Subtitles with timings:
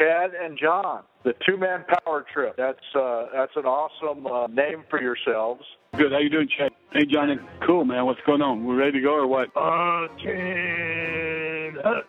[0.00, 2.54] Chad and John, the two man power trip.
[2.56, 5.62] That's uh, that's an awesome uh, name for yourselves.
[5.96, 6.12] Good.
[6.12, 6.70] How you doing, Chad?
[6.92, 7.34] Hey, Johnny.
[7.66, 8.06] Cool, man.
[8.06, 8.64] What's going on?
[8.66, 9.48] We ready to go or what?
[9.54, 10.08] Uh,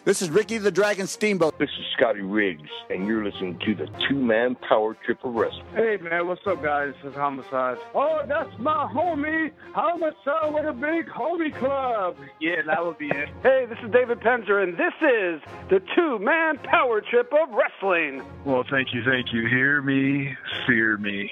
[0.04, 1.58] This is Ricky the Dragon Steamboat.
[1.60, 5.66] This is Scotty Riggs, and you're listening to the two man power trip of wrestling.
[5.74, 6.94] Hey, man, what's up, guys?
[7.02, 7.78] This is Homicide.
[7.94, 12.18] Oh, that's my homie, Homicide with a big homie club.
[12.40, 13.30] Yeah, that would be it.
[13.44, 18.24] Hey, this is David Penzer, and this is the two man power trip of wrestling.
[18.46, 19.48] Well, thank you, thank you.
[19.48, 20.36] Hear me,
[20.68, 21.32] fear me.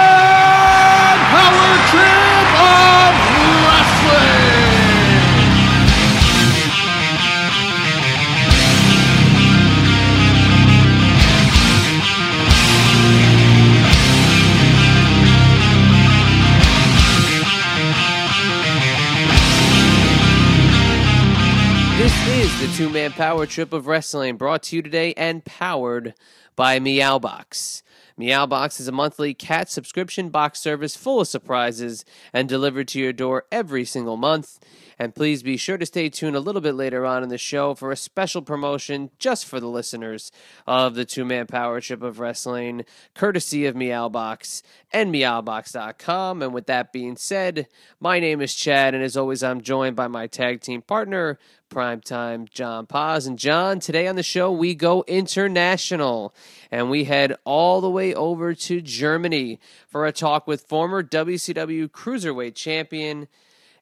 [22.11, 26.13] This is the two man power trip of wrestling brought to you today and powered
[26.55, 27.81] by Meowbox.
[28.19, 33.13] Meowbox is a monthly cat subscription box service full of surprises and delivered to your
[33.13, 34.59] door every single month.
[35.01, 37.73] And please be sure to stay tuned a little bit later on in the show
[37.73, 40.31] for a special promotion just for the listeners
[40.67, 42.85] of the two man power trip of wrestling,
[43.15, 44.61] courtesy of Meowbox
[44.93, 46.43] and Meowbox.com.
[46.43, 47.67] And with that being said,
[47.99, 51.39] my name is Chad, and as always, I'm joined by my tag team partner,
[51.71, 53.25] primetime John Paz.
[53.25, 56.31] And John, today on the show, we go international
[56.69, 61.87] and we head all the way over to Germany for a talk with former WCW
[61.87, 63.27] Cruiserweight Champion,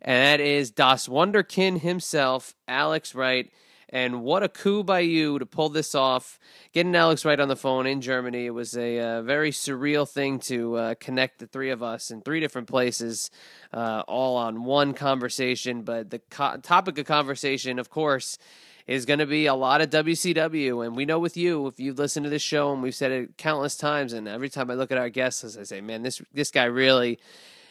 [0.01, 3.51] and that is Das Wunderkind himself, Alex Wright.
[3.91, 6.39] And what a coup by you to pull this off.
[6.73, 8.45] Getting Alex Wright on the phone in Germany.
[8.45, 12.21] It was a uh, very surreal thing to uh, connect the three of us in
[12.21, 13.31] three different places,
[13.73, 15.81] uh, all on one conversation.
[15.81, 18.37] But the co- topic of conversation, of course,
[18.85, 20.85] is going to be a lot of WCW.
[20.85, 23.37] And we know with you, if you've listened to this show, and we've said it
[23.37, 26.51] countless times, and every time I look at our guests, I say, man, this this
[26.51, 27.17] guy really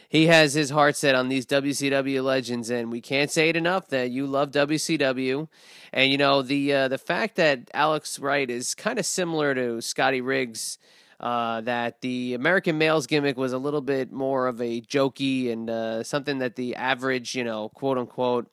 [0.08, 3.88] he has his heart set on these WCW legends, and we can't say it enough
[3.88, 5.48] that you love WCW.
[5.92, 9.80] And you know the uh, the fact that Alex Wright is kind of similar to
[9.80, 10.78] Scotty Riggs.
[11.20, 15.68] Uh, that the American males gimmick was a little bit more of a jokey and
[15.68, 18.48] uh, something that the average, you know, quote unquote,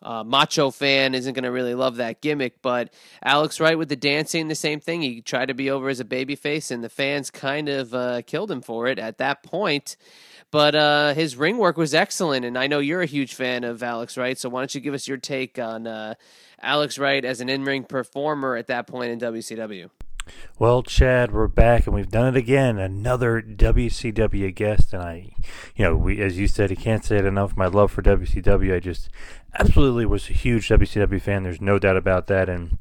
[0.00, 2.62] uh, macho fan isn't going to really love that gimmick.
[2.62, 2.92] But
[3.22, 5.02] Alex Wright with the dancing, the same thing.
[5.02, 8.50] He tried to be over as a babyface, and the fans kind of uh, killed
[8.50, 9.96] him for it at that point.
[10.50, 13.82] But uh, his ring work was excellent, and I know you're a huge fan of
[13.82, 14.38] Alex Wright.
[14.38, 16.14] So why don't you give us your take on uh,
[16.60, 19.90] Alex Wright as an in-ring performer at that point in WCW?
[20.58, 22.78] Well, Chad, we're back and we've done it again.
[22.78, 25.32] Another WCW guest, and I,
[25.76, 27.56] you know, we as you said, I can't say it enough.
[27.56, 29.08] My love for WCW, I just
[29.58, 31.44] absolutely was a huge WCW fan.
[31.44, 32.48] There's no doubt about that.
[32.48, 32.78] And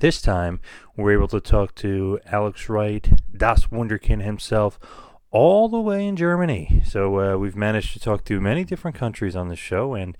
[0.00, 0.60] this time,
[0.96, 4.78] we're able to talk to Alex Wright, Das Wunderkind himself,
[5.30, 6.82] all the way in Germany.
[6.84, 10.16] So uh, we've managed to talk to many different countries on the show, and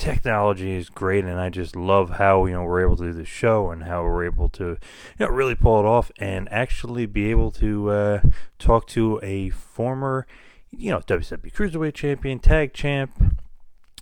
[0.00, 3.26] technology is great and I just love how you know we're able to do the
[3.26, 4.78] show and how we're able to you
[5.18, 8.20] know really pull it off and actually be able to uh,
[8.58, 10.26] talk to a former
[10.70, 13.38] you know WCW Cruiserweight champion, tag champ,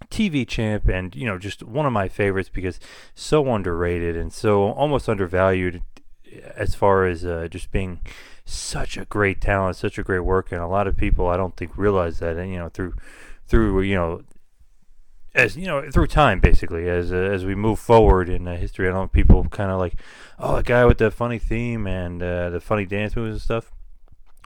[0.08, 2.78] TV champ and you know just one of my favorites because
[3.12, 5.82] so underrated and so almost undervalued
[6.56, 8.00] as far as uh, just being
[8.44, 11.56] such a great talent, such a great worker and a lot of people I don't
[11.56, 12.94] think realize that and you know through
[13.46, 14.22] through you know
[15.34, 18.88] as you know through time basically as uh, as we move forward in uh, history
[18.88, 19.94] i don't people kind of like
[20.38, 23.70] oh the guy with the funny theme and uh, the funny dance moves and stuff.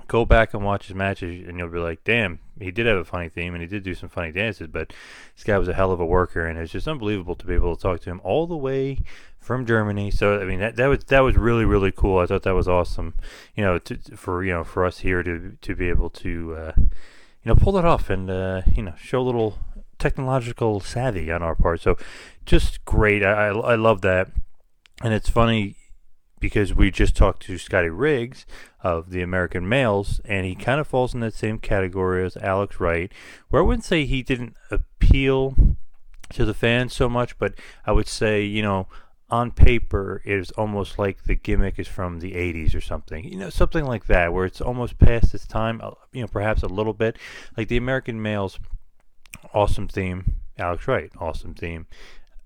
[0.09, 3.05] Go back and watch his matches and you'll be like damn he did have a
[3.05, 4.93] funny theme and he did do some funny dances but
[5.35, 7.75] this guy was a hell of a worker and it's just unbelievable to be able
[7.75, 8.99] to talk to him all the way
[9.43, 12.43] from germany so i mean that, that was that was really really cool i thought
[12.45, 13.15] that was awesome
[13.55, 16.73] you know to, for you know for us here to to be able to uh,
[16.77, 19.59] you know pull that off and uh, you know show a little
[20.03, 21.81] technological savvy on our part.
[21.81, 21.97] So
[22.45, 23.23] just great.
[23.23, 24.31] I, I, I love that.
[25.03, 25.77] And it's funny
[26.41, 28.45] because we just talked to Scotty Riggs
[28.83, 32.81] of the American Males, and he kind of falls in that same category as Alex
[32.81, 33.13] Wright,
[33.49, 35.55] where I wouldn't say he didn't appeal
[36.31, 37.55] to the fans so much, but
[37.87, 38.89] I would say, you know,
[39.33, 43.25] on paper, it is almost like the gimmick is from the 80s or something.
[43.25, 46.63] You know, something like that, where it's almost past its time, uh, you know, perhaps
[46.63, 47.17] a little bit.
[47.57, 48.59] Like the American Males,
[49.55, 50.37] awesome theme.
[50.59, 51.87] Alex Wright, awesome theme.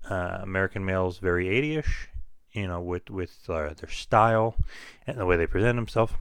[0.09, 2.07] Uh, American Males, very 80ish,
[2.53, 4.55] you know, with, with uh, their style
[5.05, 6.13] and the way they present themselves.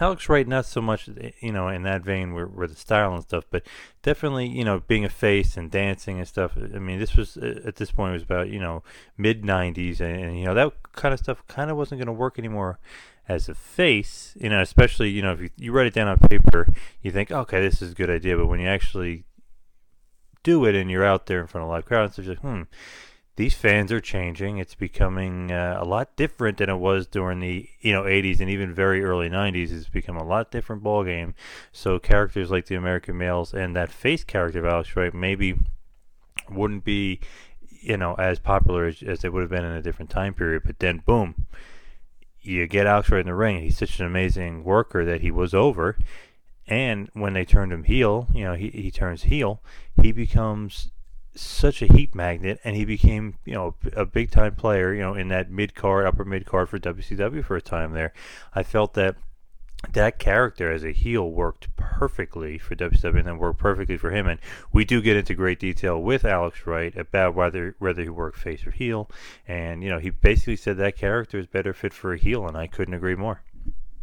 [0.00, 1.10] Alex Wright, not so much,
[1.40, 3.62] you know, in that vein where, where the style and stuff, but
[4.02, 6.52] definitely, you know, being a face and dancing and stuff.
[6.56, 8.82] I mean, this was, uh, at this point, it was about, you know,
[9.18, 12.12] mid 90s, and, and, you know, that kind of stuff kind of wasn't going to
[12.12, 12.78] work anymore
[13.28, 16.18] as a face, you know, especially, you know, if you, you write it down on
[16.18, 16.66] paper,
[17.02, 19.24] you think, okay, this is a good idea, but when you actually
[20.42, 22.40] do it and you're out there in front of a live crowd, it's just like,
[22.40, 22.62] hmm,
[23.36, 24.58] these fans are changing.
[24.58, 28.50] It's becoming uh, a lot different than it was during the you know 80s and
[28.50, 29.72] even very early 90s.
[29.72, 31.34] It's become a lot different ball game.
[31.72, 35.58] So characters like the American Males and that face character of Alex Wright maybe
[36.50, 37.20] wouldn't be
[37.80, 40.62] you know as popular as, as they would have been in a different time period.
[40.66, 41.46] But then boom,
[42.42, 43.60] you get Alex Wright in the ring.
[43.60, 45.96] He's such an amazing worker that he was over.
[46.66, 49.60] And when they turned him heel, you know, he, he turns heel,
[50.00, 50.90] he becomes
[51.34, 55.14] such a heat magnet, and he became, you know, a big time player, you know,
[55.14, 58.12] in that mid card, upper mid card for WCW for a time there.
[58.54, 59.16] I felt that
[59.92, 64.28] that character as a heel worked perfectly for WCW and then worked perfectly for him.
[64.28, 64.38] And
[64.72, 68.66] we do get into great detail with Alex Wright about whether whether he worked face
[68.66, 69.10] or heel.
[69.46, 72.56] And you know, he basically said that character is better fit for a heel, and
[72.56, 73.42] I couldn't agree more.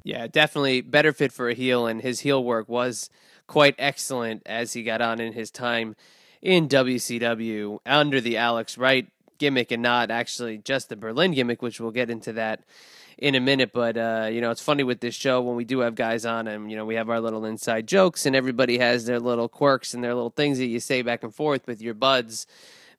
[0.03, 3.09] Yeah, definitely better fit for a heel, and his heel work was
[3.47, 5.95] quite excellent as he got on in his time
[6.41, 9.07] in WCW under the Alex Wright
[9.37, 12.61] gimmick and not actually just the Berlin gimmick, which we'll get into that
[13.17, 13.71] in a minute.
[13.73, 16.47] But uh, you know, it's funny with this show when we do have guys on,
[16.47, 19.93] and you know, we have our little inside jokes, and everybody has their little quirks
[19.93, 22.47] and their little things that you say back and forth with your buds.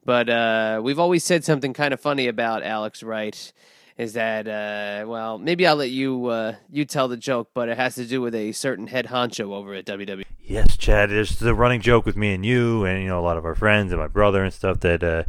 [0.05, 3.53] But uh, we've always said something kind of funny about Alex Wright.
[3.97, 5.39] Is that uh, well?
[5.39, 8.35] Maybe I'll let you uh, you tell the joke, but it has to do with
[8.35, 10.25] a certain head honcho over at WWE.
[10.39, 11.13] Yes, Chad.
[11.13, 13.55] it's the running joke with me and you, and you know a lot of our
[13.55, 15.25] friends and my brother and stuff that uh,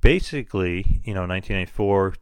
[0.00, 2.14] basically, you know, 1984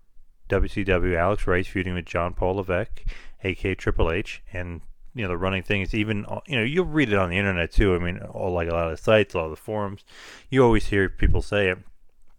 [0.49, 3.03] WCW Alex Wright feuding with John Paul Levesque,
[3.43, 4.83] aka Triple H, and
[5.15, 7.73] you know the running thing is even you know you'll read it on the internet
[7.73, 7.95] too.
[7.95, 10.05] I mean, all like a lot of sites, a lot of the forums,
[10.51, 11.79] you always hear people say it.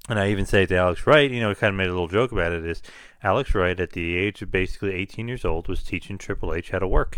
[0.08, 2.08] And I even say to Alex Wright, you know, I kind of made a little
[2.08, 2.64] joke about it.
[2.64, 2.84] Is
[3.24, 6.78] Alex Wright, at the age of basically 18 years old, was teaching Triple H how
[6.78, 7.18] to work,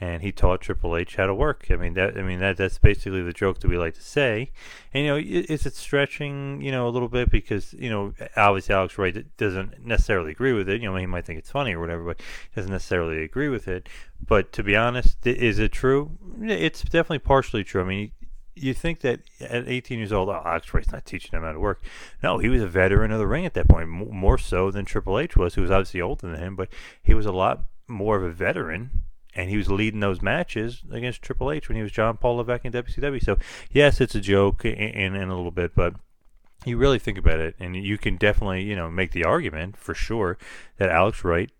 [0.00, 1.66] and he taught Triple H how to work.
[1.70, 4.50] I mean, that I mean that that's basically the joke that we like to say.
[4.92, 8.74] And you know, is it stretching, you know, a little bit because you know, obviously
[8.74, 10.82] Alex Wright doesn't necessarily agree with it.
[10.82, 12.20] You know, he might think it's funny or whatever, but
[12.56, 13.88] doesn't necessarily agree with it.
[14.26, 16.18] But to be honest, is it true?
[16.40, 17.82] It's definitely partially true.
[17.82, 18.10] I mean,
[18.54, 21.60] you think that at 18 years old, oh, Alex Wright's not teaching him how to
[21.60, 21.82] work.
[22.22, 25.18] No, he was a veteran of the ring at that point, more so than Triple
[25.18, 26.68] H was, who was obviously older than him, but
[27.02, 29.04] he was a lot more of a veteran,
[29.34, 32.64] and he was leading those matches against Triple H when he was John Paul Levesque
[32.64, 33.22] in WCW.
[33.22, 33.38] So,
[33.70, 35.94] yes, it's a joke in, in, in a little bit, but
[36.64, 39.94] you really think about it, and you can definitely, you know, make the argument for
[39.94, 40.38] sure
[40.78, 41.50] that Alex Wright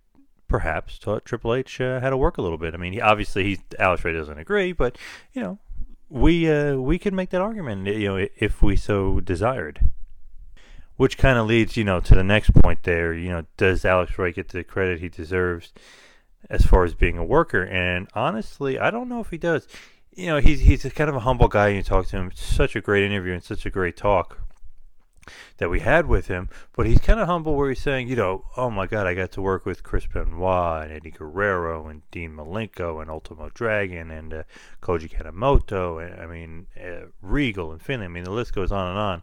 [0.49, 2.75] perhaps taught Triple H uh, how to work a little bit.
[2.75, 4.97] I mean, he, obviously, he Alex Wright doesn't agree, but
[5.33, 5.59] you know,
[6.15, 9.91] we uh, we could make that argument, you know, if we so desired.
[10.97, 13.13] Which kind of leads, you know, to the next point there.
[13.13, 15.73] You know, does Alex Wright get the credit he deserves
[16.49, 17.65] as far as being a worker?
[17.65, 19.67] And honestly, I don't know if he does.
[20.15, 21.71] You know, he's he's kind of a humble guy.
[21.71, 24.44] You talk to him, such a great interview and such a great talk
[25.59, 28.45] that we had with him, but he's kind of humble where he's saying, you know,
[28.57, 32.33] oh my God, I got to work with Chris Benoit and Eddie Guerrero and Dean
[32.33, 34.43] Malenko and Ultimo Dragon and uh,
[34.83, 38.07] Koji Kanemoto and I mean uh, Regal and Finlay.
[38.07, 39.23] I mean the list goes on and on.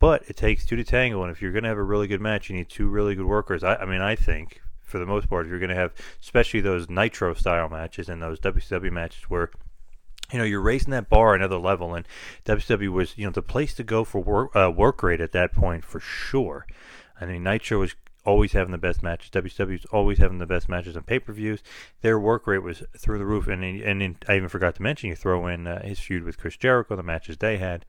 [0.00, 2.20] But it takes two to tango, and if you're going to have a really good
[2.20, 3.64] match, you need two really good workers.
[3.64, 5.92] I, I mean, I think for the most part, you're going to have,
[6.22, 9.50] especially those Nitro style matches and those WCW matches where
[10.32, 12.06] you know, you're raising that bar another level, and
[12.44, 15.52] WCW was, you know, the place to go for work uh, work rate at that
[15.52, 16.66] point for sure.
[17.20, 17.94] I mean, Nitro was
[18.24, 19.30] always having the best matches.
[19.30, 21.62] WCW was always having the best matches on pay per views.
[22.02, 25.16] Their work rate was through the roof, and and I even forgot to mention you
[25.16, 27.86] throw in uh, his feud with Chris Jericho, the matches they had.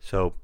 [0.00, 0.34] So,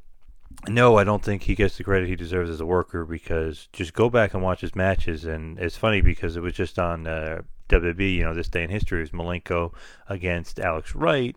[0.68, 3.94] no, I don't think he gets the credit he deserves as a worker because just
[3.94, 7.06] go back and watch his matches, and it's funny because it was just on.
[7.06, 9.72] Uh, WWE, you know, this day in history was Malenko
[10.08, 11.36] against Alex Wright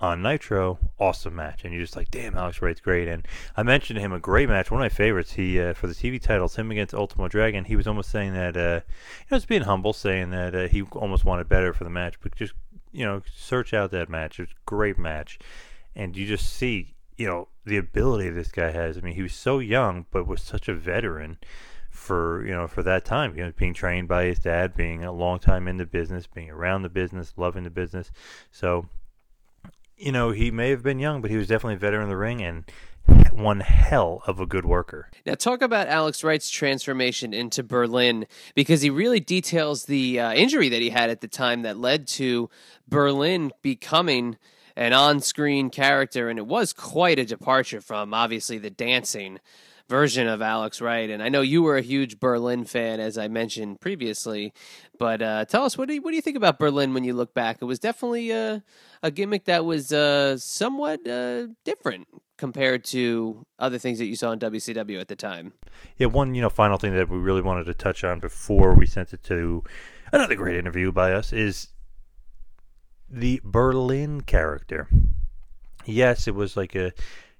[0.00, 3.06] on Nitro, awesome match, and you're just like, damn, Alex Wright's great.
[3.06, 5.32] And I mentioned him a great match, one of my favorites.
[5.32, 7.64] He uh, for the TV titles, him against Ultimo Dragon.
[7.64, 8.80] He was almost saying that, uh,
[9.30, 12.34] you know, being humble, saying that uh, he almost wanted better for the match, but
[12.34, 12.54] just
[12.92, 14.40] you know, search out that match.
[14.40, 15.38] It's a great match,
[15.94, 18.96] and you just see, you know, the ability this guy has.
[18.96, 21.38] I mean, he was so young, but was such a veteran
[21.90, 25.12] for you know for that time you know being trained by his dad being a
[25.12, 28.10] long time in the business being around the business loving the business
[28.50, 28.86] so
[30.00, 32.16] you know, he may have been young, but he was definitely a veteran in the
[32.16, 32.64] ring and
[33.32, 35.10] one hell of a good worker.
[35.26, 40.68] Now, talk about Alex Wright's transformation into Berlin because he really details the uh, injury
[40.70, 42.48] that he had at the time that led to
[42.88, 44.38] Berlin becoming
[44.74, 46.28] an on screen character.
[46.28, 49.38] And it was quite a departure from obviously the dancing
[49.90, 51.10] version of Alex Wright.
[51.10, 54.54] And I know you were a huge Berlin fan, as I mentioned previously.
[54.98, 57.12] But uh, tell us, what do, you, what do you think about Berlin when you
[57.12, 57.58] look back?
[57.60, 58.62] It was definitely a,
[59.12, 62.06] gimmick that was uh, somewhat uh, different
[62.38, 65.52] compared to other things that you saw in WCW at the time.
[65.98, 68.86] Yeah, one you know final thing that we really wanted to touch on before we
[68.86, 69.64] sent it to
[70.12, 71.68] another great interview by us is
[73.10, 74.88] the Berlin character.
[75.84, 76.92] Yes, it was like a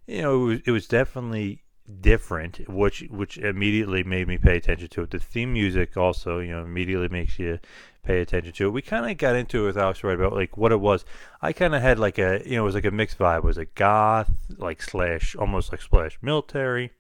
[0.07, 1.63] you know it was, it was definitely
[2.01, 5.11] different, which which immediately made me pay attention to it.
[5.11, 7.59] The theme music also, you know, immediately makes you
[8.03, 8.71] pay attention to it.
[8.71, 11.05] We kind of got into it with Alex Wright about like what it was.
[11.43, 13.39] I kind of had like a you know it was like a mixed vibe.
[13.39, 16.93] It was a goth like slash almost like slash military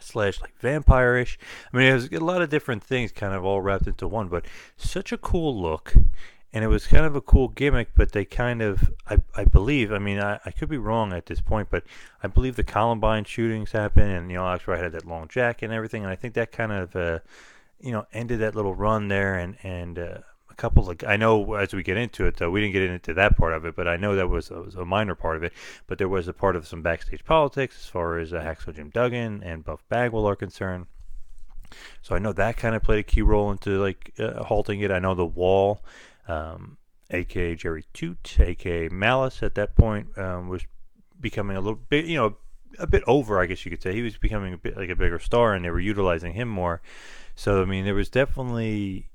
[0.00, 1.38] slash like vampire-ish.
[1.72, 4.28] I mean, it was a lot of different things kind of all wrapped into one,
[4.28, 4.44] but
[4.76, 5.94] such a cool look
[6.56, 9.92] and it was kind of a cool gimmick, but they kind of, I, I believe,
[9.92, 11.82] I mean, I, I could be wrong at this point, but
[12.22, 15.66] I believe the Columbine shootings happened, and you know, Alex Wright had that long jacket
[15.66, 17.18] and everything, and I think that kind of, uh,
[17.78, 21.56] you know, ended that little run there, and and uh, a couple of, I know
[21.56, 23.86] as we get into it, though, we didn't get into that part of it, but
[23.86, 25.52] I know that was, was a minor part of it,
[25.86, 28.88] but there was a part of some backstage politics as far as uh, Hacksaw Jim
[28.88, 30.86] Duggan and Buff Bagwell are concerned.
[32.00, 34.90] So I know that kind of played a key role into like uh, halting it.
[34.90, 35.82] I know the wall
[36.28, 36.78] um,
[37.10, 40.66] aka Jerry Tuite, aka Malice at that point, um, was
[41.20, 42.36] becoming a little bit, you know,
[42.78, 43.92] a bit over, I guess you could say.
[43.92, 46.82] He was becoming a bit like a bigger star, and they were utilizing him more.
[47.34, 49.10] So, I mean, there was definitely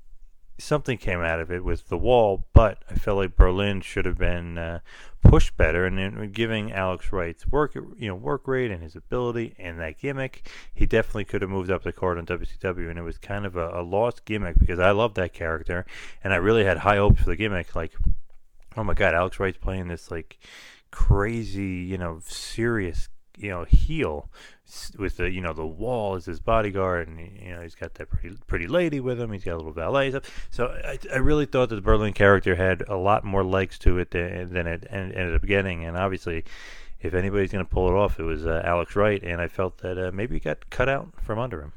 [0.58, 4.18] something came out of it with the wall, but I felt like Berlin should have
[4.18, 4.80] been uh,
[5.22, 5.84] pushed better.
[5.84, 9.98] And then giving Alex Wright's work, you know, work rate and his ability and that
[9.98, 12.90] gimmick, he definitely could have moved up the card on WCW.
[12.90, 15.84] And it was kind of a, a lost gimmick because I loved that character,
[16.22, 17.74] and I really had high hopes for the gimmick.
[17.74, 17.92] Like,
[18.76, 20.38] oh my God, Alex Wright's playing this like
[20.90, 24.28] crazy, you know, serious you know heel
[24.98, 28.08] with the you know the wall as his bodyguard and you know he's got that
[28.08, 29.32] pretty pretty lady with him.
[29.32, 30.48] He's got a little valet stuff.
[30.50, 33.98] So I, I really thought that the Berlin character had a lot more legs to
[33.98, 35.84] it than, than it ended up getting.
[35.84, 36.44] And obviously
[37.00, 39.22] if anybody's going to pull it off it was uh, Alex Wright.
[39.22, 41.72] And I felt that uh, maybe he got cut out from under him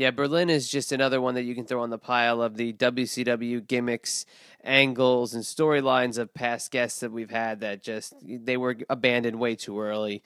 [0.00, 2.72] yeah, Berlin is just another one that you can throw on the pile of the
[2.72, 4.24] WCW gimmicks,
[4.64, 9.56] angles, and storylines of past guests that we've had that just they were abandoned way
[9.56, 10.22] too early.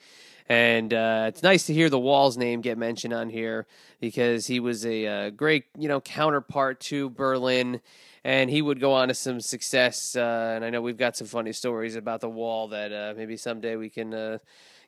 [0.47, 3.67] And uh, it's nice to hear the Walls name get mentioned on here
[3.99, 7.81] because he was a, a uh, great, you know, counterpart to Berlin,
[8.23, 10.15] and he would go on to some success.
[10.15, 13.35] Uh, and I know we've got some funny stories about the Wall that uh, maybe
[13.35, 14.37] someday we can uh,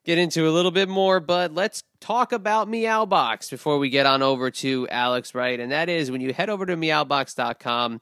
[0.08, 4.24] get into a little bit more, but let's talk about Meowbox before we get on
[4.24, 5.60] over to Alex Wright.
[5.60, 8.00] And that is when you head over to meowbox.com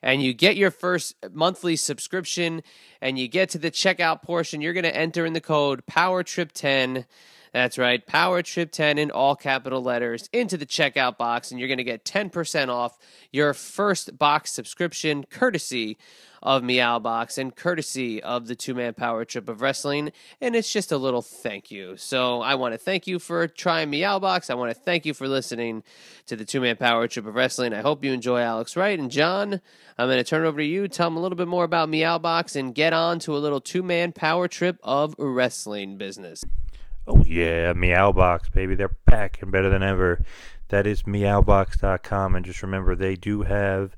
[0.00, 2.62] and you get your first monthly subscription
[3.00, 7.04] and you get to the checkout portion, you're going to enter in the code POWERTRIP10.
[7.52, 11.68] That's right, Power Trip 10 in all capital letters into the checkout box, and you're
[11.68, 12.96] going to get 10% off
[13.32, 15.98] your first box subscription courtesy
[16.42, 20.12] of Meowbox and courtesy of the two man power trip of wrestling.
[20.40, 21.96] And it's just a little thank you.
[21.96, 24.48] So I want to thank you for trying Meowbox.
[24.48, 25.82] I want to thank you for listening
[26.26, 27.74] to the two man power trip of wrestling.
[27.74, 28.98] I hope you enjoy Alex Wright.
[28.98, 29.60] And John,
[29.98, 30.88] I'm going to turn it over to you.
[30.88, 33.82] Tell them a little bit more about Meowbox and get on to a little two
[33.82, 36.42] man power trip of wrestling business.
[37.12, 38.76] Oh, yeah, Meowbox, baby.
[38.76, 40.22] They're back and better than ever.
[40.68, 42.36] That is meowbox.com.
[42.36, 43.96] And just remember, they do have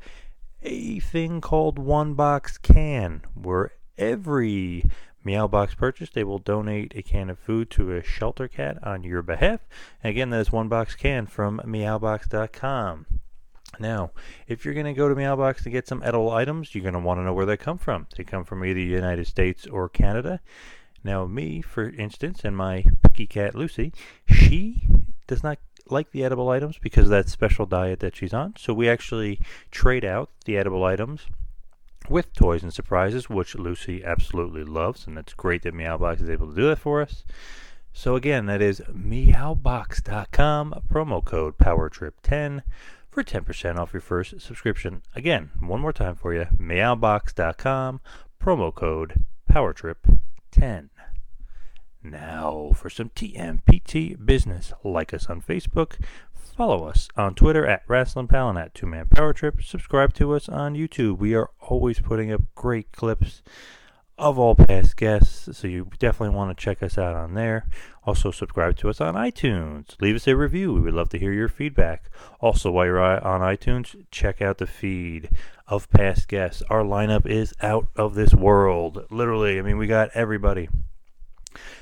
[0.62, 4.87] a thing called One Box Can, where every
[5.26, 9.21] Meowbox purchase, they will donate a can of food to a shelter cat on your
[9.21, 9.61] behalf.
[10.02, 13.07] And again, that is One Box Can from Meowbox.com.
[13.78, 14.11] Now,
[14.49, 17.00] if you're going to go to Meowbox to get some edible items, you're going to
[17.00, 18.07] want to know where they come from.
[18.16, 20.40] They come from either the United States or Canada.
[21.04, 23.92] Now, me, for instance, and my picky cat Lucy,
[24.26, 24.82] she
[25.26, 28.54] does not like the edible items because of that special diet that she's on.
[28.56, 29.40] So we actually
[29.71, 31.26] trade out the edible items
[32.09, 36.49] with toys and surprises, which Lucy absolutely loves, and it's great that Meowbox is able
[36.49, 37.25] to do that for us.
[37.92, 42.62] So again, that is meowbox.com, promo code PowerTrip10
[43.11, 45.02] for 10% off your first subscription.
[45.14, 48.00] Again, one more time for you, meowbox.com,
[48.42, 50.88] promo code PowerTrip10.
[52.02, 54.73] Now for some TMPT business.
[54.82, 55.94] Like us on Facebook,
[56.35, 59.62] follow us on Twitter at Wrestling Pal and at Two Man Power Trip.
[59.62, 61.18] Subscribe to us on YouTube.
[61.18, 63.42] We are always putting up great clips
[64.18, 67.66] of all past guests, so you definitely want to check us out on there.
[68.04, 70.00] Also, subscribe to us on iTunes.
[70.00, 70.73] Leave us a review.
[70.75, 72.11] We would love to hear your feedback.
[72.40, 75.30] Also, while you're on iTunes, check out the feed
[75.66, 76.62] of past guests.
[76.68, 79.06] Our lineup is out of this world.
[79.11, 80.68] Literally, I mean, we got everybody.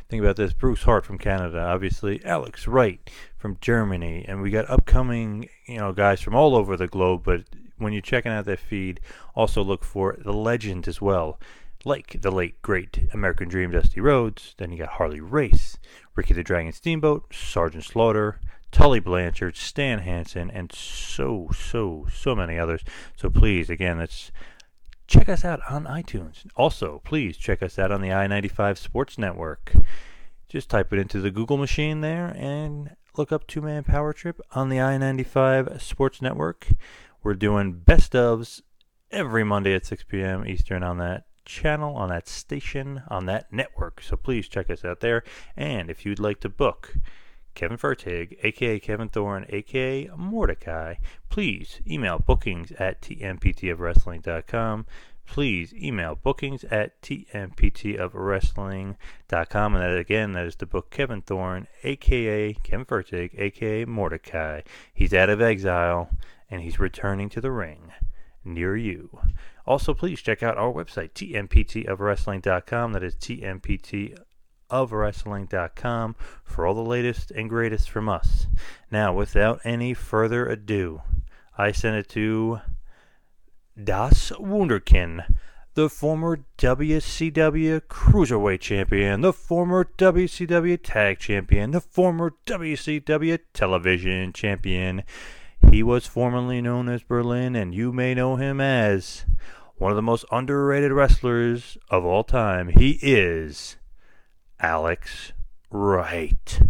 [0.08, 3.00] Think about this Bruce Hart from Canada, obviously, Alex Wright
[3.36, 7.22] from Germany, and we got upcoming, you know, guys from all over the globe.
[7.24, 7.44] But
[7.78, 9.00] when you're checking out that feed,
[9.34, 11.38] also look for the legend as well
[11.84, 14.54] like the late great American Dream Dusty Rhodes.
[14.58, 15.78] Then you got Harley Race,
[16.14, 18.38] Ricky the Dragon Steamboat, Sergeant Slaughter,
[18.70, 22.82] Tully Blanchard, Stan Hansen, and so, so, so many others.
[23.16, 24.30] So please, again, let's
[25.10, 26.46] check us out on iTunes.
[26.56, 29.72] Also, please check us out on the I 95 Sports Network.
[30.48, 34.40] Just type it into the Google machine there and look up Two Man Power Trip
[34.52, 36.68] on the I 95 Sports Network.
[37.22, 38.62] We're doing best ofs
[39.10, 40.46] every Monday at 6 p.m.
[40.46, 44.00] Eastern on that channel, on that station, on that network.
[44.02, 45.24] So please check us out there.
[45.56, 46.94] And if you'd like to book
[47.54, 50.94] Kevin Fertig, aka Kevin Thorn, aka Mordecai,
[51.28, 54.86] please email bookings at tmptofwrestling.com.
[55.26, 59.74] Please email bookings at tmptofwrestling.com.
[59.74, 64.62] And that again, that is to book Kevin Thorn, aka Kevin Fertig, aka Mordecai.
[64.92, 66.10] He's out of exile
[66.50, 67.92] and he's returning to the ring
[68.44, 69.20] near you.
[69.66, 72.92] Also, please check out our website, tmptofwrestling.com.
[72.92, 73.14] That is
[74.70, 78.46] tmptofwrestling.com for all the latest and greatest from us.
[78.90, 81.02] Now, without any further ado,
[81.58, 82.60] I send it to
[83.82, 85.36] Das Wunderkind,
[85.74, 95.02] the former WCW Cruiserweight Champion, the former WCW Tag Champion, the former WCW Television Champion.
[95.70, 99.24] He was formerly known as Berlin, and you may know him as
[99.76, 102.68] one of the most underrated wrestlers of all time.
[102.68, 103.76] He is
[104.62, 105.32] Alex
[105.70, 106.60] Wright.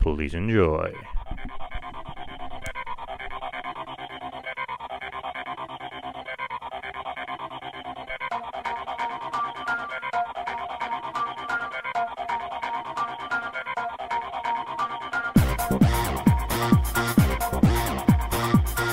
[0.00, 0.92] Please enjoy.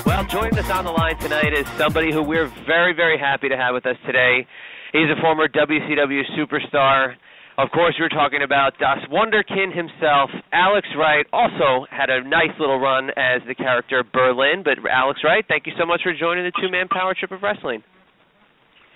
[0.06, 3.58] Well, joining us on the line tonight is somebody who we're very, very happy to
[3.58, 4.46] have with us today.
[4.92, 7.16] He's a former WCW superstar.
[7.56, 10.32] Of course, we're talking about Das Wunderkind himself.
[10.52, 14.63] Alex Wright also had a nice little run as the character Berlin.
[14.63, 17.84] But Alex Wright, thank you so much for joining the two-man power trip of wrestling.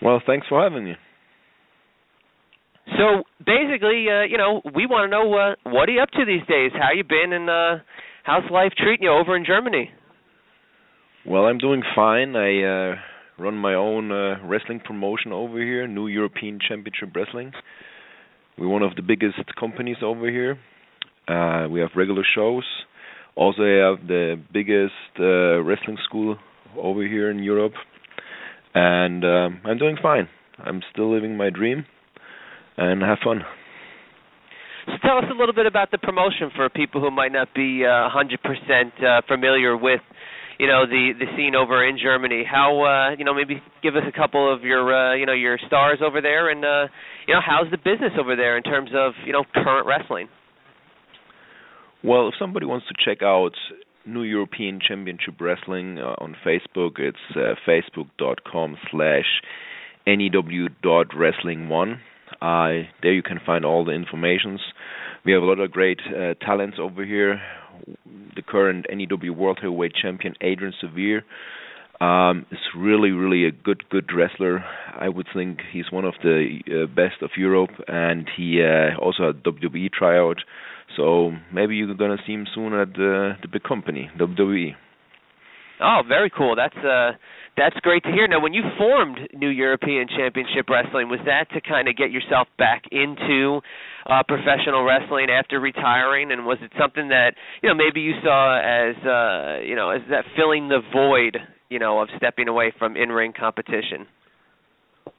[0.02, 0.96] Well, thanks for having me.
[2.98, 6.26] So basically, uh, you know, we want to know uh, what are you up to
[6.26, 6.72] these days?
[6.74, 7.84] How you been, and uh,
[8.24, 9.92] how's life treating you over in Germany?
[11.28, 12.36] Well, I'm doing fine.
[12.36, 12.96] I uh,
[13.38, 17.52] run my own uh, wrestling promotion over here, New European Championship Wrestling.
[18.58, 20.58] We're one of the biggest companies over here.
[21.28, 22.64] Uh, we have regular shows.
[23.36, 26.38] Also, have the biggest uh, wrestling school
[26.76, 27.74] over here in Europe,
[28.74, 30.28] and um, I'm doing fine.
[30.58, 31.86] I'm still living my dream,
[32.78, 33.42] and have fun.
[34.88, 37.84] So tell us a little bit about the promotion for people who might not be
[37.86, 40.02] uh, 100% uh, familiar with
[40.60, 42.44] you know the the scene over in Germany.
[42.50, 45.58] How uh, you know maybe give us a couple of your uh, you know your
[45.68, 46.88] stars over there, and uh,
[47.28, 50.30] you know how's the business over there in terms of you know current wrestling.
[52.04, 53.54] Well, if somebody wants to check out
[54.06, 59.26] New European Championship Wrestling uh, on Facebook, it's uh, facebook.com slash
[60.06, 61.94] new.wrestling1.
[62.42, 64.62] Uh, there you can find all the informations.
[65.26, 67.42] We have a lot of great uh, talents over here
[68.36, 71.24] the current NEW World Heavyweight Champion Adrian Severe
[72.00, 74.64] um, is really, really a good, good wrestler.
[75.00, 79.28] I would think he's one of the uh, best of Europe, and he uh, also
[79.28, 80.38] had WWE tryout.
[80.96, 84.76] So maybe you're gonna see him soon at the the big company, WWE.
[85.80, 86.56] Oh, very cool.
[86.56, 87.12] That's uh
[87.58, 88.28] that's great to hear.
[88.28, 92.48] Now, when you formed New European Championship Wrestling, was that to kind of get yourself
[92.58, 93.60] back into
[94.06, 98.58] uh, professional wrestling after retiring, and was it something that you know maybe you saw
[98.62, 101.38] as uh, you know as that filling the void,
[101.70, 104.06] you know, of stepping away from in-ring competition?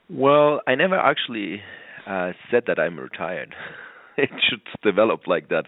[0.09, 1.61] Well, I never actually
[2.07, 3.55] uh, said that I'm retired.
[4.17, 5.65] it should develop like that.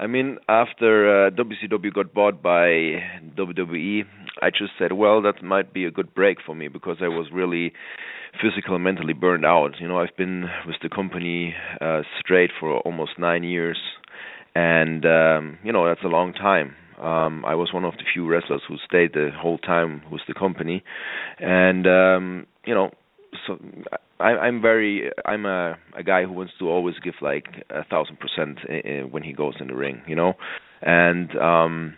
[0.00, 3.02] I mean, after uh, WCW got bought by
[3.36, 4.04] WWE,
[4.40, 7.26] I just said, well, that might be a good break for me because I was
[7.30, 7.74] really
[8.42, 9.72] physical and mentally burned out.
[9.78, 13.76] You know, I've been with the company uh, straight for almost nine years,
[14.54, 16.74] and um, you know that's a long time.
[16.98, 20.32] Um, I was one of the few wrestlers who stayed the whole time with the
[20.32, 20.82] company,
[21.38, 22.90] and um, you know,
[23.46, 23.58] so
[24.20, 28.18] I, I'm very I'm a a guy who wants to always give like a thousand
[28.20, 28.58] percent
[29.10, 30.34] when he goes in the ring, you know,
[30.82, 31.94] and um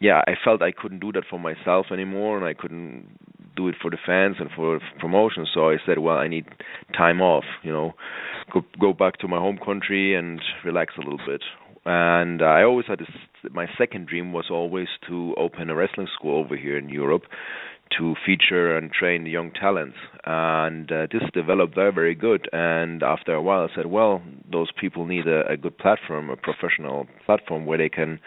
[0.00, 3.06] yeah, I felt I couldn't do that for myself anymore, and I couldn't
[3.54, 5.46] do it for the fans and for promotion.
[5.54, 6.46] So I said, well, I need
[6.96, 7.92] time off, you know,
[8.52, 11.42] go go back to my home country and relax a little bit.
[11.84, 13.08] And I always had this.
[13.52, 17.22] My second dream was always to open a wrestling school over here in Europe,
[17.98, 19.96] to feature and train young talents.
[20.24, 22.48] And uh, this developed very, very good.
[22.52, 26.36] And after a while, I said, well, those people need a, a good platform, a
[26.36, 28.20] professional platform where they can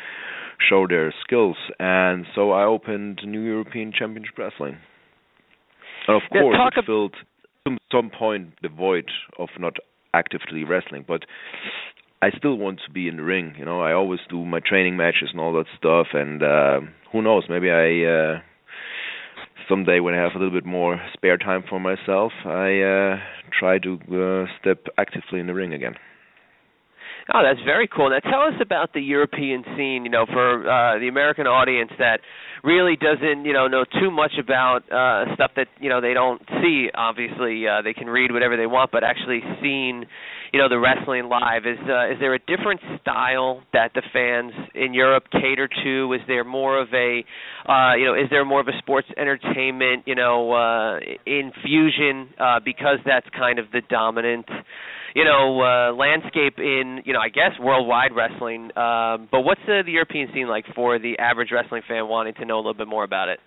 [0.69, 1.57] show their skills.
[1.79, 4.77] And so I opened New European Championship Wrestling.
[6.07, 7.15] And of Yeah, course, it filled
[7.67, 9.77] some some point the void of not
[10.13, 11.25] actively wrestling, but
[12.21, 13.55] I still want to be in the ring.
[13.57, 16.07] You know, I always do my training matches and all that stuff.
[16.13, 16.79] And uh,
[17.11, 17.45] who knows?
[17.49, 18.39] Maybe I uh,
[19.69, 23.17] someday when I have a little bit more spare time for myself, I uh,
[23.57, 25.95] try to uh, step actively in the ring again.
[27.33, 28.11] Oh, that's very cool.
[28.11, 30.05] Now, tell us about the European scene.
[30.05, 32.19] You know, for uh, the American audience that
[32.63, 36.41] really doesn't, you know, know too much about uh, stuff that you know they don't
[36.61, 36.89] see.
[36.93, 40.05] Obviously, uh, they can read whatever they want, but actually seeing,
[40.53, 44.53] you know, the wrestling live is uh, is there a different style that the fans
[44.73, 46.13] in Europe cater to?
[46.13, 47.23] Is there more of a,
[47.67, 52.59] uh, you know, is there more of a sports entertainment, you know, uh, infusion uh,
[52.63, 54.45] because that's kind of the dominant
[55.15, 59.81] you know uh landscape in you know I guess worldwide wrestling um but what's the,
[59.85, 62.89] the European scene like for the average wrestling fan wanting to know a little bit
[62.89, 63.39] more about it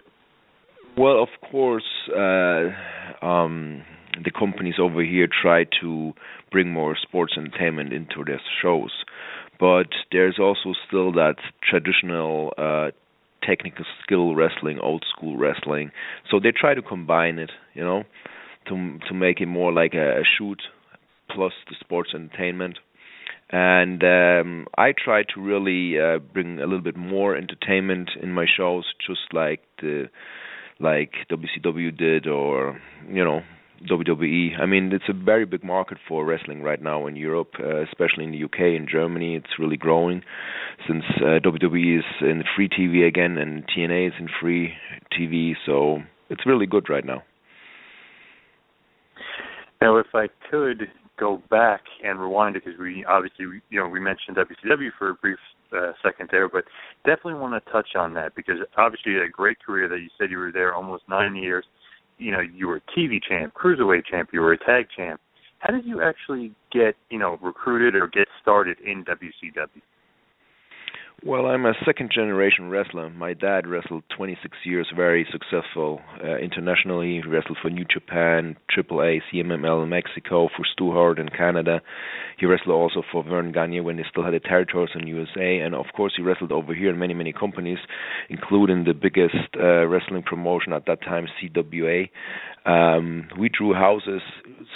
[0.96, 3.82] Well, of course, uh, um,
[4.24, 6.12] the companies over here try to
[6.50, 8.92] bring more sports entertainment into their shows,
[9.58, 11.36] but there's also still that
[11.68, 12.90] traditional uh,
[13.42, 15.90] technical skill wrestling, old school wrestling.
[16.30, 18.04] So they try to combine it, you know,
[18.68, 20.60] to to make it more like a, a shoot
[21.30, 22.78] plus the sports entertainment.
[23.50, 28.44] And um, I try to really uh, bring a little bit more entertainment in my
[28.44, 30.10] shows, just like the
[30.80, 33.40] like WCW did, or you know
[33.86, 34.58] WWE.
[34.60, 38.24] I mean, it's a very big market for wrestling right now in Europe, uh, especially
[38.24, 39.36] in the UK and Germany.
[39.36, 40.22] It's really growing
[40.86, 44.72] since uh, WWE is in free TV again and TNA is in free
[45.12, 45.52] TV.
[45.66, 45.98] So
[46.30, 47.22] it's really good right now.
[49.80, 50.88] Now, if I could
[51.18, 55.14] go back and rewind it, because we obviously, you know, we mentioned WCW for a
[55.14, 55.38] brief
[55.76, 56.64] uh, second there, but
[57.04, 60.38] definitely want to touch on that because obviously a great career that you said you
[60.38, 61.64] were there almost nine years.
[62.18, 65.20] You know, you were a TV champ, cruiserweight champ, you were a tag champ.
[65.60, 69.68] How did you actually get, you know, recruited or get started in WCW?
[71.24, 73.10] Well, I'm a second generation wrestler.
[73.10, 77.20] My dad wrestled 26 years, very successful uh, internationally.
[77.20, 81.80] He wrestled for New Japan, AAA, CMLL in Mexico, for Stu Hart in Canada.
[82.38, 85.74] He wrestled also for Verne Gagne when they still had the territories in USA, and
[85.74, 87.78] of course he wrestled over here in many many companies,
[88.28, 92.10] including the biggest uh, wrestling promotion at that time, CWA.
[92.64, 94.22] Um, we drew houses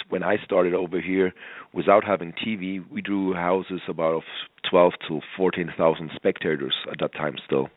[0.09, 1.33] when I started over here
[1.73, 2.83] without having TV.
[2.91, 4.23] We drew houses about
[4.69, 7.69] 12 to 14,000 spectators at that time still.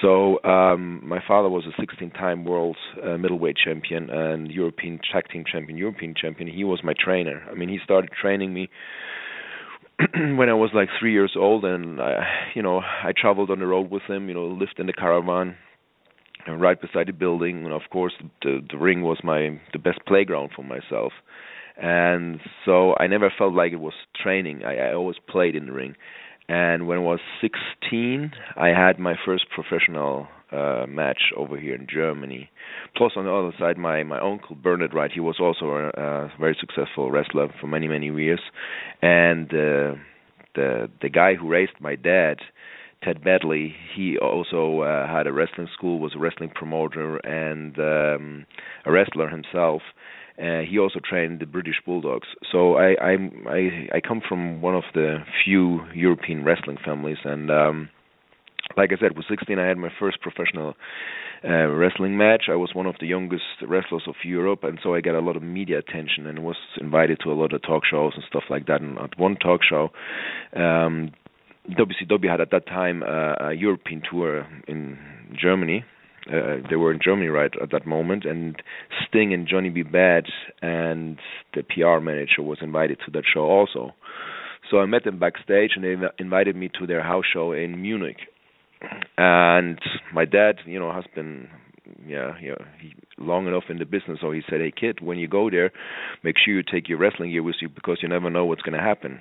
[0.00, 5.44] So um, my father was a 16-time world uh, middleweight champion and European tag team
[5.50, 6.48] champion, European champion.
[6.48, 7.42] He was my trainer.
[7.50, 8.68] I mean, he started training me
[10.14, 13.66] when I was like three years old, and I, you know, I traveled on the
[13.66, 14.28] road with him.
[14.28, 15.56] You know, lived in the caravan
[16.46, 19.98] and right beside the building and of course the the ring was my the best
[20.06, 21.12] playground for myself
[21.76, 24.64] and so i never felt like it was training.
[24.64, 25.96] I, I always played in the ring.
[26.48, 31.86] And when i was 16 i had my first professional uh match over here in
[31.92, 32.50] germany.
[32.96, 36.32] Plus on the other side my my uncle bernard wright he was also a, a
[36.38, 38.40] very successful wrestler for many many years.
[39.02, 39.94] And uh
[40.54, 42.38] the the guy who raised my dad
[43.04, 48.46] Ted Betley, he also uh, had a wrestling school, was a wrestling promoter and um,
[48.86, 49.82] a wrestler himself.
[50.36, 52.26] Uh, he also trained the British Bulldogs.
[52.50, 57.50] So I I'm, I I come from one of the few European wrestling families, and
[57.50, 57.88] um,
[58.76, 60.74] like I said, with 16, I had my first professional
[61.44, 62.44] uh, wrestling match.
[62.50, 65.36] I was one of the youngest wrestlers of Europe, and so I got a lot
[65.36, 68.66] of media attention and was invited to a lot of talk shows and stuff like
[68.66, 68.80] that.
[68.80, 69.90] And at one talk show,
[70.56, 71.12] um,
[71.70, 74.98] WCW had at that time uh, a European tour in
[75.40, 75.84] Germany.
[76.26, 78.56] Uh, they were in Germany right at that moment, and
[79.06, 79.82] Sting and Johnny B.
[79.82, 80.24] Bad
[80.62, 81.18] and
[81.54, 83.92] the PR manager was invited to that show also.
[84.70, 88.16] So I met them backstage, and they invited me to their house show in Munich
[89.16, 89.78] and
[90.12, 91.48] my dad, you know, has been
[92.06, 94.18] yeah, yeah, he long enough in the business.
[94.20, 95.70] So he said, "Hey, kid, when you go there,
[96.22, 98.76] make sure you take your wrestling gear with you because you never know what's going
[98.76, 99.20] to happen."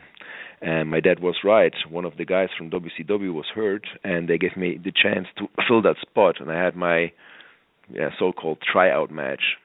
[0.63, 1.73] And my dad was right.
[1.89, 5.47] One of the guys from WCW was hurt, and they gave me the chance to
[5.67, 6.39] fill that spot.
[6.39, 7.11] And I had my
[7.89, 9.57] yeah, so-called tryout match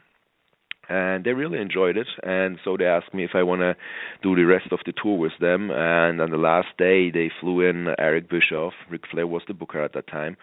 [0.89, 2.07] and they really enjoyed it.
[2.23, 3.77] And so they asked me if I want to
[4.23, 5.71] do the rest of the tour with them.
[5.71, 8.73] And on the last day, they flew in Eric Bischoff.
[8.91, 10.37] Ric Flair was the booker at that time,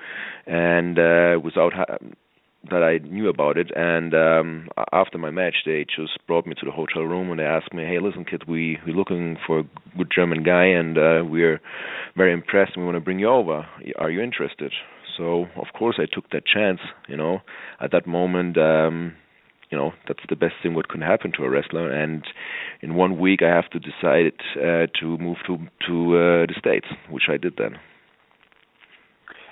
[0.45, 1.97] and uh, without ha-
[2.69, 3.71] that I knew about it.
[3.75, 7.43] And um, after my match, they just brought me to the hotel room and they
[7.45, 9.63] asked me, "Hey, listen, kid, we we're looking for a
[9.97, 11.61] good German guy, and uh, we're
[12.15, 12.73] very impressed.
[12.75, 13.65] and We want to bring you over.
[13.97, 14.71] Are you interested?"
[15.17, 16.79] So of course I took that chance.
[17.07, 17.39] You know,
[17.81, 18.57] at that moment.
[18.57, 19.15] um
[19.71, 22.23] you know that's the best thing what can happen to a wrestler and
[22.81, 26.85] in one week i have to decide uh, to move to to uh, the states
[27.09, 27.75] which i did then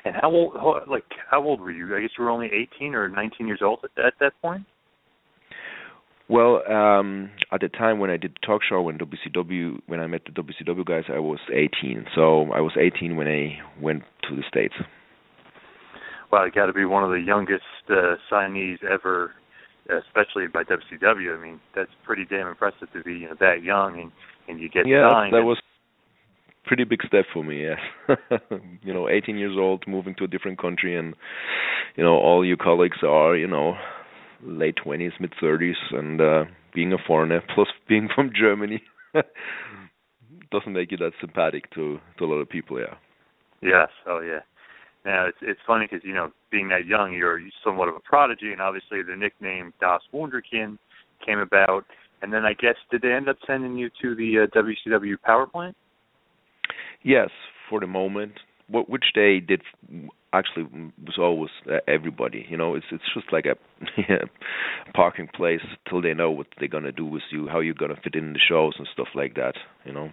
[0.06, 2.96] and how old how, like how old were you i guess you were only 18
[2.96, 4.66] or 19 years old at, at that point
[6.30, 10.08] well, um at the time when I did the talk show when WCW when I
[10.08, 12.06] met the WCW guys, I was 18.
[12.16, 14.74] So I was 18 when I went to the states.
[16.32, 19.34] Well, you got to be one of the youngest uh, signees ever
[19.90, 21.38] especially by WCW.
[21.38, 24.12] I mean, that's pretty damn impressive to be you know that young and
[24.48, 25.34] and you get yeah, signed.
[25.34, 25.62] Yeah, that was
[26.66, 27.64] pretty big step for me.
[27.64, 27.80] Yes,
[28.82, 31.16] you know, 18 years old, moving to a different country, and
[31.96, 33.76] you know, all your colleagues are you know
[34.42, 38.82] late 20s, mid 30s, and uh being a foreigner plus being from Germany
[40.52, 42.80] doesn't make you that sympathetic to to a lot of people.
[42.80, 42.96] Yeah.
[43.62, 43.90] Yes.
[44.08, 44.40] Oh yeah.
[45.06, 48.52] Now it's it's funny because you know being that young, you're somewhat of a prodigy,
[48.52, 50.78] and obviously the nickname Das Wunderkind
[51.26, 51.86] came about.
[52.22, 55.46] And then I guess did they end up sending you to the uh, WCW power
[55.46, 55.76] plant?
[57.04, 57.30] Yes,
[57.70, 58.34] for the moment.
[58.68, 59.62] What which they did
[60.32, 60.64] actually
[61.06, 62.46] was always uh, everybody.
[62.50, 63.56] You know, it's it's just like a
[64.10, 64.26] yeah,
[64.94, 68.16] parking place till they know what they're gonna do with you, how you're gonna fit
[68.16, 69.56] in the shows and stuff like that.
[69.86, 70.12] You know,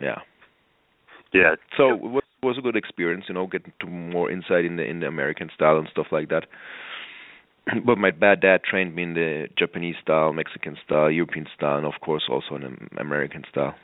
[0.00, 0.20] yeah.
[1.32, 1.54] Yeah.
[1.76, 4.84] So it was, was a good experience, you know, getting to more insight in the
[4.84, 6.44] in the American style and stuff like that.
[7.86, 11.86] But my bad dad trained me in the Japanese style, Mexican style, European style, and
[11.86, 13.74] of course also in the American style.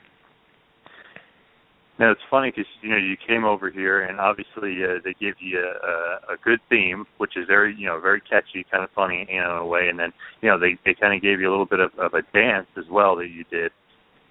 [1.99, 5.35] Now it's funny because you know you came over here and obviously uh, they give
[5.39, 8.89] you a, a, a good theme, which is very you know very catchy, kind of
[8.95, 11.41] funny you know in a way, and then you know they they kind of gave
[11.41, 13.71] you a little bit of, of a dance as well that you did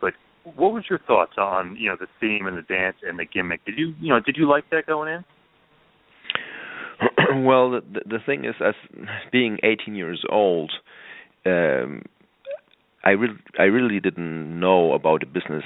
[0.01, 0.15] But
[0.57, 3.63] what was your thoughts on you know the theme and the dance and the gimmick?
[3.67, 5.25] Did you you know did you like that going in?
[7.45, 8.75] well, the the thing is, as
[9.31, 10.73] being 18 years old,
[11.45, 12.03] um,
[13.05, 15.65] I really I really didn't know about the business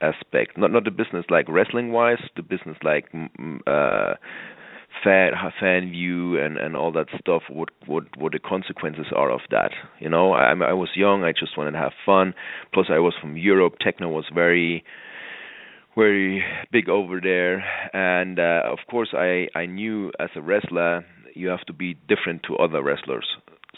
[0.00, 0.56] aspect.
[0.56, 3.06] Not not the business like wrestling wise, the business like
[3.66, 4.14] uh
[5.04, 9.40] fan fan view and and all that stuff what what what the consequences are of
[9.50, 10.32] that you know?
[10.32, 12.34] I i was young i just wanted to have fun.
[12.72, 14.84] Plus i was from europe techno was very
[15.96, 17.64] very big over there.
[17.92, 22.42] And uh, of course i i knew as a wrestler you have to be different
[22.48, 23.26] to other wrestlers.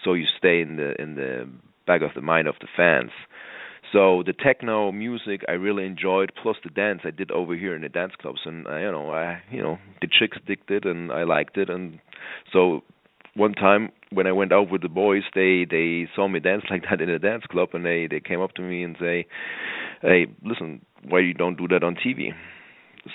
[0.02, 1.48] So you stay in the in the
[1.86, 3.10] back of the mind of the fans
[3.92, 7.82] so the techno music I really enjoyed, plus the dance I did over here in
[7.82, 11.12] the dance clubs, and uh, you know I you know the chicks digged it and
[11.12, 11.98] I liked it, and
[12.52, 12.82] so
[13.34, 16.84] one time when I went out with the boys, they they saw me dance like
[16.90, 19.26] that in a dance club, and they they came up to me and say,
[20.00, 22.30] "Hey, listen, why you don't do that on TV?"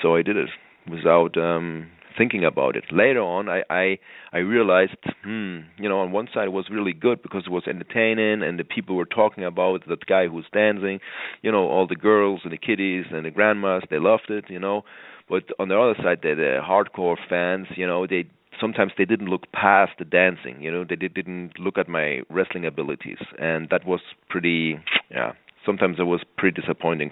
[0.02, 0.50] So I did it
[0.90, 2.86] without um thinking about it.
[2.92, 4.00] Later on, I I,
[4.34, 7.64] I realized, hmm, you know, on one side it was really good because it was
[7.68, 11.00] entertaining and the people were talking about that guy who's dancing,
[11.42, 14.60] you know, all the girls and the kiddies and the grandmas, they loved it, you
[14.60, 14.84] know.
[15.30, 18.26] But on the other side, the, the hardcore fans, you know, they
[18.60, 22.22] sometimes they didn't look past the dancing, you know, they did, didn't look at my
[22.30, 24.00] wrestling abilities, and that was
[24.30, 24.80] pretty,
[25.12, 25.34] yeah.
[25.66, 27.12] Sometimes it was pretty disappointing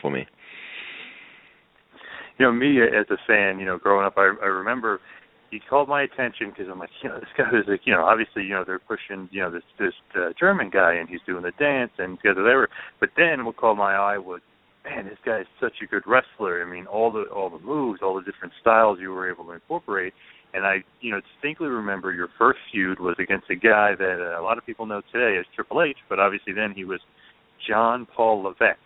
[0.00, 0.26] for me
[2.38, 5.00] you know, me as a fan, you know, growing up, I, I remember
[5.50, 8.04] he called my attention because I'm like, you know, this guy is like, you know,
[8.04, 11.42] obviously, you know, they're pushing, you know, this this uh, German guy, and he's doing
[11.42, 12.68] the dance and together they were.
[13.00, 14.40] But then what caught my eye was
[14.84, 16.62] man, this guy is such a good wrestler.
[16.62, 19.52] I mean, all the all the moves, all the different styles you were able to
[19.52, 20.12] incorporate.
[20.52, 24.40] And I, you know, distinctly remember your first feud was against a guy that uh,
[24.40, 27.00] a lot of people know today as Triple H, but obviously then he was
[27.66, 28.78] John Paul Levesque.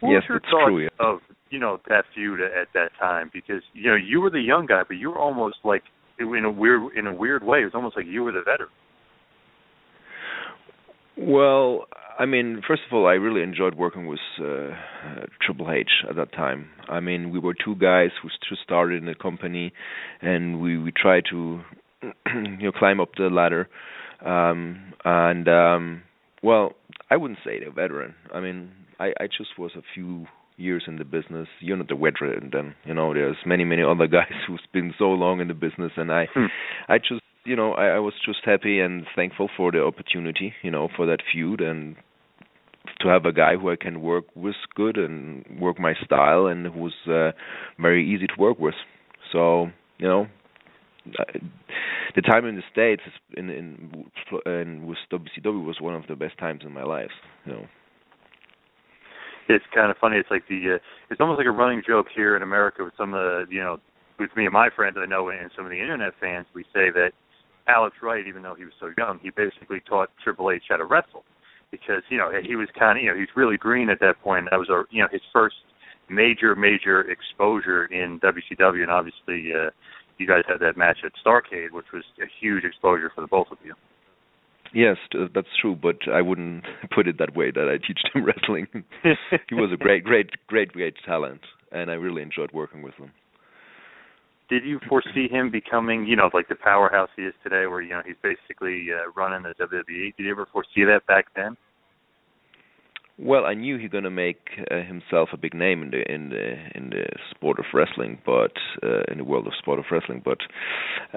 [0.00, 0.82] What yes, was your thoughts true.
[0.82, 0.88] Yeah.
[1.00, 3.30] of you know that feud at that time?
[3.32, 5.82] Because you know you were the young guy, but you were almost like
[6.18, 7.60] in a weird in a weird way.
[7.60, 8.70] It was almost like you were the veteran.
[11.16, 11.86] Well,
[12.18, 16.16] I mean, first of all, I really enjoyed working with uh, uh, Triple H at
[16.16, 16.68] that time.
[16.88, 19.72] I mean, we were two guys who just started in the company,
[20.20, 21.60] and we we tried to
[22.02, 23.68] you know climb up the ladder.
[24.24, 26.02] Um, and um,
[26.42, 26.72] well,
[27.10, 28.14] I wouldn't say a veteran.
[28.34, 31.48] I mean, I I just was a few years in the business.
[31.60, 35.10] You're not a veteran, then you know there's many many other guys who's been so
[35.10, 36.46] long in the business, and I Hmm.
[36.88, 40.70] I just you know I, I was just happy and thankful for the opportunity, you
[40.70, 41.96] know, for that feud and
[43.00, 46.66] to have a guy who I can work with good and work my style and
[46.66, 47.32] who's uh,
[47.78, 48.74] very easy to work with.
[49.32, 50.26] So you know,
[52.14, 53.02] the time in the states
[53.36, 54.04] in in
[54.44, 57.10] and with WCW was one of the best times in my life.
[57.44, 57.66] You know.
[59.48, 60.16] It's kind of funny.
[60.16, 60.78] It's like the uh,
[61.10, 63.78] it's almost like a running joke here in America with some of the you know
[64.18, 66.46] with me and my friends I know and some of the internet fans.
[66.54, 67.12] We say that
[67.66, 70.84] Alex Wright, even though he was so young, he basically taught Triple H how to
[70.84, 71.24] wrestle
[71.70, 74.46] because you know he was kind of you know he's really green at that point.
[74.50, 75.56] That was a you know his first
[76.10, 79.70] major major exposure in WCW, and obviously uh,
[80.18, 83.48] you guys had that match at Starcade, which was a huge exposure for the both
[83.50, 83.74] of you.
[84.74, 84.96] Yes,
[85.34, 88.66] that's true, but I wouldn't put it that way that I teach him wrestling.
[89.48, 91.40] he was a great, great, great, great talent,
[91.72, 93.10] and I really enjoyed working with him.
[94.48, 97.90] Did you foresee him becoming, you know, like the powerhouse he is today, where you
[97.90, 100.16] know he's basically uh, running the WWE?
[100.16, 101.56] Did you ever foresee that back then?
[103.20, 104.38] Well, I knew he's gonna make
[104.70, 108.52] uh, himself a big name in the in the in the sport of wrestling, but
[108.82, 110.38] uh, in the world of sport of wrestling, but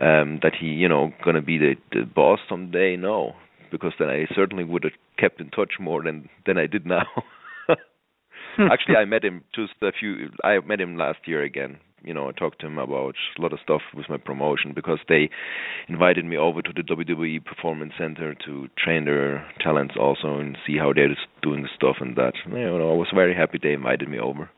[0.01, 3.35] um that he, you know, gonna be the the boss someday, no,
[3.71, 7.05] because then I certainly would have kept in touch more than than I did now.
[8.59, 10.29] Actually, I met him just a few.
[10.43, 11.77] I met him last year again.
[12.03, 14.97] You know, I talked to him about a lot of stuff with my promotion because
[15.07, 15.29] they
[15.87, 20.77] invited me over to the WWE Performance Center to train their talents also and see
[20.77, 22.33] how they're doing the stuff and that.
[22.47, 24.49] You know, I was very happy they invited me over.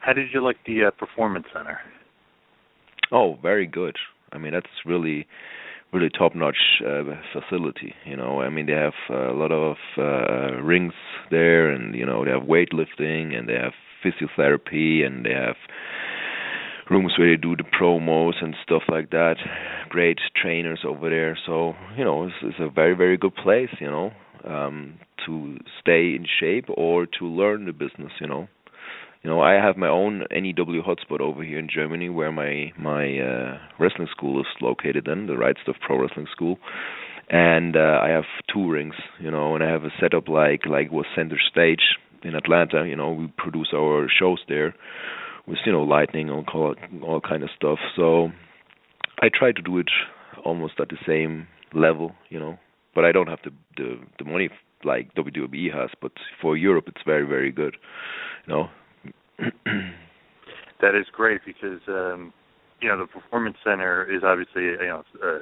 [0.00, 1.78] How did you like the uh, Performance Center?
[3.12, 3.96] Oh, very good.
[4.32, 5.26] I mean, that's really,
[5.92, 7.94] really top-notch uh, facility.
[8.04, 10.94] You know, I mean, they have uh, a lot of uh, rings
[11.30, 13.72] there, and you know, they have weightlifting, and they have
[14.04, 15.56] physiotherapy, and they have
[16.90, 19.36] rooms where they do the promos and stuff like that.
[19.88, 21.38] Great trainers over there.
[21.46, 23.70] So you know, it's, it's a very, very good place.
[23.80, 24.12] You know,
[24.44, 28.12] um, to stay in shape or to learn the business.
[28.20, 28.48] You know
[29.22, 33.18] you know i have my own NEW hotspot over here in germany where my my
[33.18, 36.58] uh wrestling school is located in the Wright Stuff pro wrestling school.
[37.28, 40.90] And uh i have two rings you know and i have a setup like like
[40.90, 42.86] was center stage in atlanta.
[42.86, 44.74] You know we produce our shows there
[45.46, 47.78] with you know lightning and all, all kind of stuff.
[47.96, 48.28] So
[49.20, 49.90] i try to do it
[50.44, 52.58] almost at the same level you know
[52.94, 54.48] but i don't have the the the money
[54.82, 57.76] like WWE has but for Europe it's very very good
[58.46, 58.70] you know
[60.80, 62.32] that is great because um,
[62.80, 65.38] you know the Performance Center is obviously you know uh,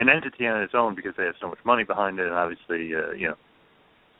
[0.00, 2.94] an entity on its own because they have so much money behind it, and obviously
[2.94, 3.36] uh, you know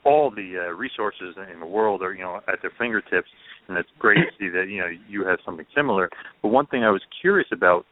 [0.04, 3.28] all the uh, resources in the world are you know at their fingertips,
[3.68, 6.08] and it's great to see that you know you have something similar.
[6.42, 7.86] But one thing I was curious about.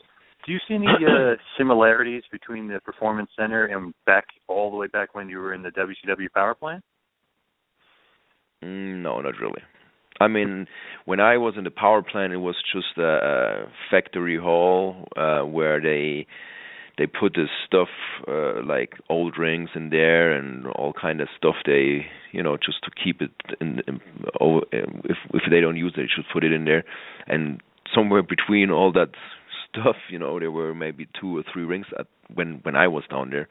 [0.47, 4.87] Do you see any uh, similarities between the Performance Center and back all the way
[4.87, 6.83] back when you were in the WCW Power Plant?
[8.65, 9.61] Mm, No, not really.
[10.21, 10.67] I mean,
[11.07, 15.81] when I was in the power plant, it was just a, factory hall uh, where
[15.81, 16.27] they
[16.99, 17.89] they put this stuff
[18.29, 21.55] uh, like old rings in there and all kind of stuff.
[21.65, 23.31] They, you know, just to keep it
[23.61, 23.81] in.
[23.89, 24.01] in
[24.39, 26.85] oh, if if they don't use it, they should put it in there.
[27.27, 27.63] And
[27.95, 29.13] somewhere between all that
[29.71, 33.05] stuff, you know, there were maybe two or three rings at when when I was
[33.11, 33.49] down there.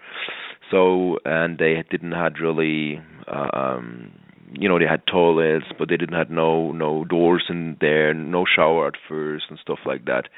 [0.69, 3.01] So and they didn't had really.
[3.27, 4.11] Uh, um
[4.53, 8.45] you know they had toilets but they didn't have no no doors in there no
[8.45, 10.29] shower at first and stuff like that.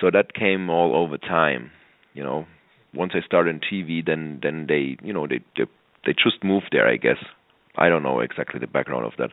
[0.00, 1.70] So that came all over time
[2.14, 2.46] you know.
[2.94, 5.64] Once i started on tv then then they you know they they
[6.06, 7.18] they just moved there i guess.
[7.78, 9.32] I don't know exactly the background of that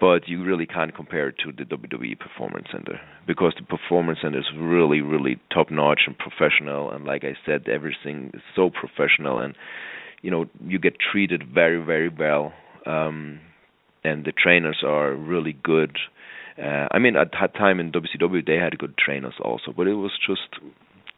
[0.00, 4.38] but you really can't compare it to the wwe performance center because the performance center
[4.40, 6.90] is really really top notch and professional.
[6.90, 9.54] And like i said everything is so professional and
[10.22, 12.52] you know you get treated very very well.
[12.86, 13.40] Um
[14.04, 15.96] and the trainers are really good.
[16.58, 19.94] Uh, I mean, at that time in WCW, they had good trainers also, but it
[19.94, 20.60] was just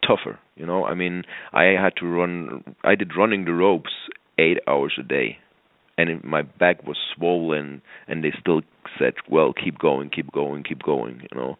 [0.06, 0.38] tougher.
[0.56, 1.22] You know, I mean,
[1.52, 2.62] I had to run.
[2.84, 3.90] I did running the ropes
[4.38, 5.38] eight hours a day,
[5.98, 8.62] and it, my back was swollen, and they still
[8.98, 11.58] said, "Well, keep going, keep going, keep going." You know,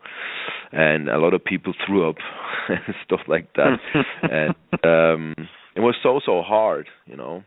[0.70, 2.16] and a lot of people threw up
[2.68, 3.78] and stuff like that,
[4.22, 4.54] and
[4.84, 6.88] um, it was so so hard.
[7.06, 7.42] You know,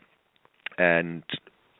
[0.77, 1.23] and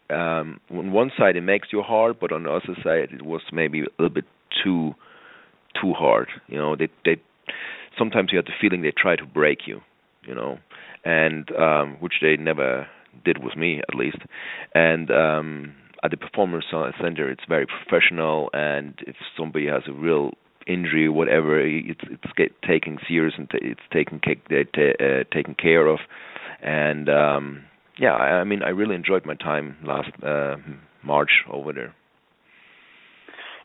[0.09, 3.41] um on one side it makes you hard but on the other side it was
[3.51, 4.25] maybe a little bit
[4.63, 4.93] too
[5.79, 6.29] too hard.
[6.47, 7.17] You know they they
[7.97, 9.81] sometimes you have the feeling they try to break you
[10.23, 10.57] you know
[11.03, 12.87] and um which they never
[13.23, 14.17] did with me at least.
[14.73, 16.65] And um at the performance
[17.01, 20.31] center it's very professional and if somebody has a real
[20.67, 25.87] injury or whatever it's it's get taken serious and t- it's taken uh, taken care
[25.87, 25.99] of.
[26.61, 27.63] And um
[27.99, 30.55] yeah, I, I mean, I really enjoyed my time last uh,
[31.03, 31.95] March over there.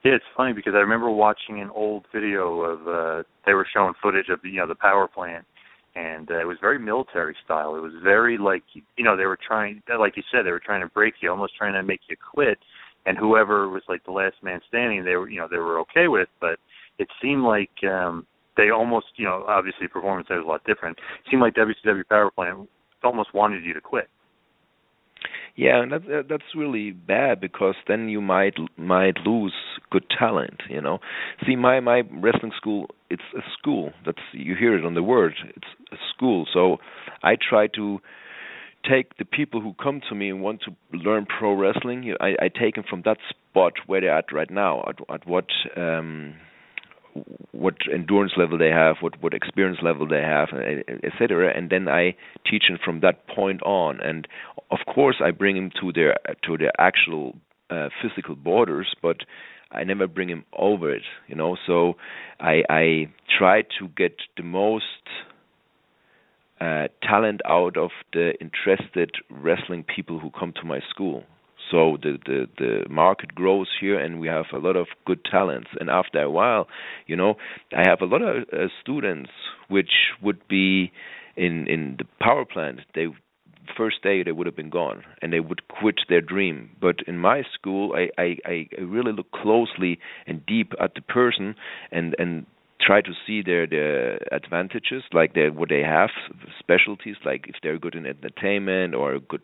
[0.04, 3.92] Yeah, it's funny because I remember watching an old video of uh they were showing
[4.02, 5.44] footage of you know the power plant
[5.94, 7.76] and uh, it was very military style.
[7.76, 10.80] It was very like you know they were trying like you said they were trying
[10.80, 12.56] to break you, almost trying to make you quit
[13.06, 16.08] and whoever was like the last man standing they were you know they were okay
[16.08, 16.58] with but
[16.98, 18.26] it seemed like um
[18.56, 20.98] they almost you know obviously performance there was a lot different.
[20.98, 22.68] It seemed like WCW power plant
[23.02, 24.08] almost wanted you to quit.
[25.56, 29.52] Yeah, and that, that's really bad because then you might might lose
[29.90, 30.62] good talent.
[30.68, 30.98] You know,
[31.46, 33.92] see, my my wrestling school, it's a school.
[34.06, 35.34] That's you hear it on the word.
[35.56, 36.46] It's a school.
[36.52, 36.78] So
[37.22, 37.98] I try to
[38.88, 42.14] take the people who come to me and want to learn pro wrestling.
[42.20, 45.46] I, I take them from that spot where they're at right now, at, at what
[45.76, 46.34] um,
[47.52, 50.48] what endurance level they have, what what experience level they have,
[51.02, 51.52] etc.
[51.56, 52.14] And then I
[52.48, 54.00] teach them from that point on.
[54.00, 54.26] And
[54.70, 57.36] of course, I bring them to their to their actual
[57.70, 59.18] uh, physical borders, but
[59.72, 61.02] I never bring them over it.
[61.28, 61.94] You know, so
[62.38, 63.08] I I
[63.38, 64.84] try to get the most
[66.60, 71.24] uh, talent out of the interested wrestling people who come to my school.
[71.70, 75.68] So the, the the market grows here, and we have a lot of good talents.
[75.78, 76.66] And after a while,
[77.06, 77.34] you know,
[77.76, 79.30] I have a lot of uh, students
[79.68, 79.92] which
[80.22, 80.92] would be
[81.36, 82.80] in in the power plant.
[82.94, 83.06] They
[83.76, 87.16] first day they would have been gone and they would quit their dream but in
[87.16, 89.96] my school i i i really look closely
[90.26, 91.54] and deep at the person
[91.92, 92.46] and and
[92.80, 96.10] try to see their their advantages like their what they have
[96.58, 99.42] specialties like if they're good in entertainment or good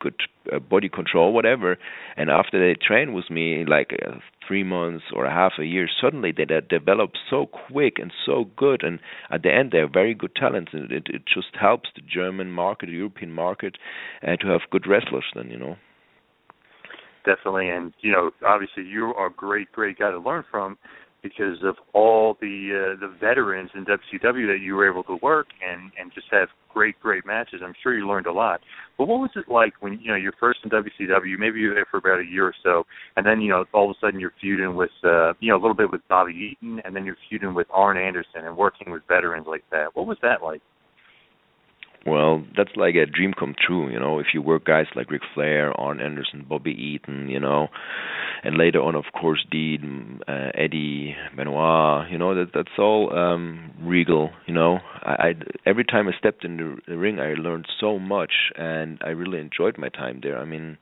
[0.00, 0.14] good
[0.52, 1.78] uh, body control, whatever.
[2.16, 5.88] And after they train with me, like uh, three months or a half a year,
[6.00, 8.82] suddenly they, they develop so quick and so good.
[8.82, 10.72] And at the end, they're very good talents.
[10.72, 13.76] And it, it just helps the German market, the European market,
[14.22, 15.26] uh, to have good wrestlers.
[15.34, 15.76] Then you know.
[17.24, 20.78] Definitely, and you know, obviously, you are a great, great guy to learn from
[21.22, 25.48] because of all the uh, the veterans in WCW that you were able to work
[25.66, 27.60] and and just have great great matches.
[27.64, 28.60] I'm sure you learned a lot.
[28.96, 31.38] But what was it like when you know you're first in WCW?
[31.38, 32.84] Maybe you were there for about a year or so,
[33.16, 35.62] and then you know all of a sudden you're feuding with uh, you know a
[35.62, 39.02] little bit with Bobby Eaton, and then you're feuding with Arn Anderson and working with
[39.08, 39.94] veterans like that.
[39.94, 40.62] What was that like?
[42.06, 44.18] Well, that's like a dream come true, you know.
[44.18, 47.68] If you work guys like Ric Flair, Arn Anderson, Bobby Eaton, you know,
[48.44, 53.72] and later on, of course, Dean, uh, Eddie, Benoit, you know, that that's all um
[53.82, 54.78] regal, you know.
[55.02, 55.34] I, I
[55.66, 59.40] every time I stepped in the, the ring, I learned so much, and I really
[59.40, 60.38] enjoyed my time there.
[60.38, 60.78] I mean,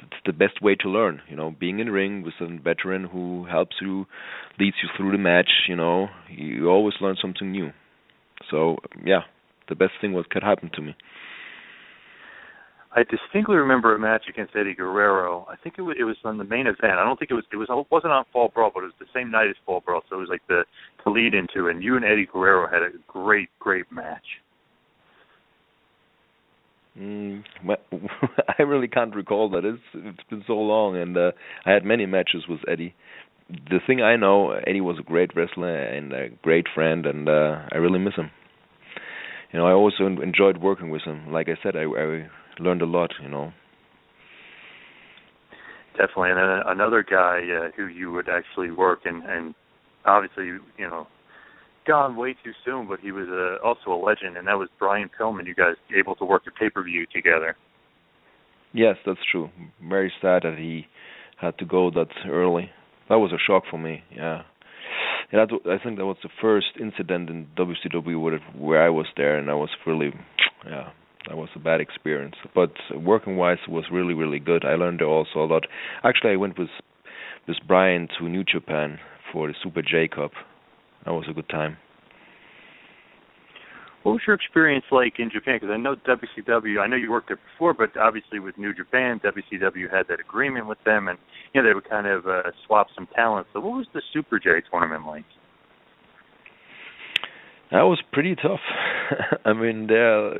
[0.00, 3.04] that's the best way to learn, you know, being in the ring with a veteran
[3.04, 4.06] who helps you,
[4.58, 5.50] leads you through the match.
[5.68, 7.70] You know, you always learn something new.
[8.50, 9.22] So yeah,
[9.70, 10.94] the best thing what could happen to me.
[12.92, 15.46] I distinctly remember a match against Eddie Guerrero.
[15.48, 16.98] I think it was, it was on the main event.
[16.98, 18.94] I don't think it was it was it wasn't on Fall Brawl, but it was
[18.98, 20.64] the same night as Fall Brawl, so it was like the
[21.04, 21.68] the lead into.
[21.68, 24.24] And you and Eddie Guerrero had a great great match.
[26.98, 27.44] Mm,
[28.58, 29.64] I really can't recall that.
[29.64, 31.30] It's it's been so long, and uh,
[31.64, 32.94] I had many matches with Eddie.
[33.48, 37.62] The thing I know, Eddie was a great wrestler and a great friend, and uh,
[37.72, 38.30] I really miss him
[39.52, 41.32] you know, I also enjoyed working with him.
[41.32, 42.28] Like I said, I, I
[42.58, 43.10] learned a lot.
[43.22, 43.52] You know.
[45.96, 49.54] Definitely, and then another guy uh, who you would actually work and and
[50.04, 51.06] obviously you know
[51.86, 55.10] gone way too soon, but he was uh, also a legend, and that was Brian
[55.18, 55.46] Pillman.
[55.46, 57.56] You guys able to work a pay per view together?
[58.72, 59.50] Yes, that's true.
[59.88, 60.86] Very sad that he
[61.40, 62.70] had to go that early.
[63.08, 64.04] That was a shock for me.
[64.14, 64.42] Yeah
[65.32, 65.44] and I,
[65.74, 69.50] I think that was the first incident in WCW where, where I was there, and
[69.50, 70.12] I was really,
[70.66, 70.90] yeah,
[71.28, 72.36] that was a bad experience.
[72.54, 74.64] But working wise was really really good.
[74.64, 75.66] I learned also a lot.
[76.04, 76.70] Actually, I went with
[77.46, 78.98] with Brian to New Japan
[79.32, 80.32] for the Super J Cup.
[81.04, 81.78] That was a good time.
[84.02, 85.58] What was your experience like in Japan?
[85.60, 86.80] Because I know WCW.
[86.80, 90.66] I know you worked there before, but obviously with New Japan, WCW had that agreement
[90.66, 91.18] with them, and
[91.52, 93.46] you know they would kind of uh, swap some talent.
[93.52, 95.24] So, what was the Super J tournament like?
[97.70, 98.60] That was pretty tough.
[99.44, 100.32] I mean, there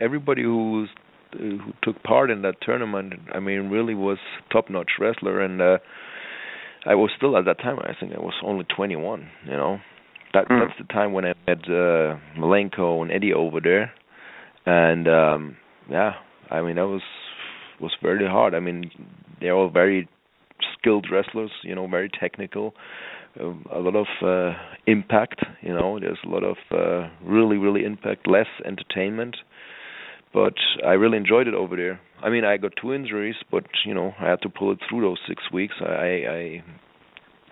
[0.00, 0.86] everybody who
[1.32, 4.18] who took part in that tournament, I mean, really was
[4.52, 5.78] top-notch wrestler, and uh,
[6.84, 7.78] I was still at that time.
[7.78, 9.28] I think I was only 21.
[9.46, 9.78] You know,
[10.32, 10.66] that mm.
[10.66, 13.92] that's the time when I met uh, Malenko and Eddie over there,
[14.66, 15.56] and um
[15.90, 16.14] yeah,
[16.50, 17.02] I mean that was
[17.80, 18.54] was very hard.
[18.54, 18.90] I mean,
[19.40, 20.08] they're all very
[20.78, 21.50] skilled wrestlers.
[21.62, 22.74] You know, very technical
[23.38, 24.56] a lot of uh,
[24.86, 25.44] impact.
[25.62, 29.36] You know, there's a lot of uh, really, really impact, less entertainment.
[30.32, 30.54] But
[30.86, 32.00] I really enjoyed it over there.
[32.22, 35.00] I mean, I got two injuries, but you know, I had to pull it through
[35.02, 35.74] those six weeks.
[35.80, 36.64] I, I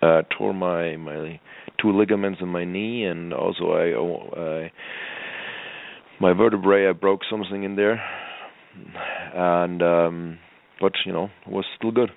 [0.02, 1.40] uh, tore my my
[1.80, 4.72] two ligaments in my knee, and also I, I
[6.20, 6.88] my vertebrae.
[6.88, 8.00] I broke something in there,
[9.34, 10.38] and um,
[10.80, 12.10] but you know, it was still good.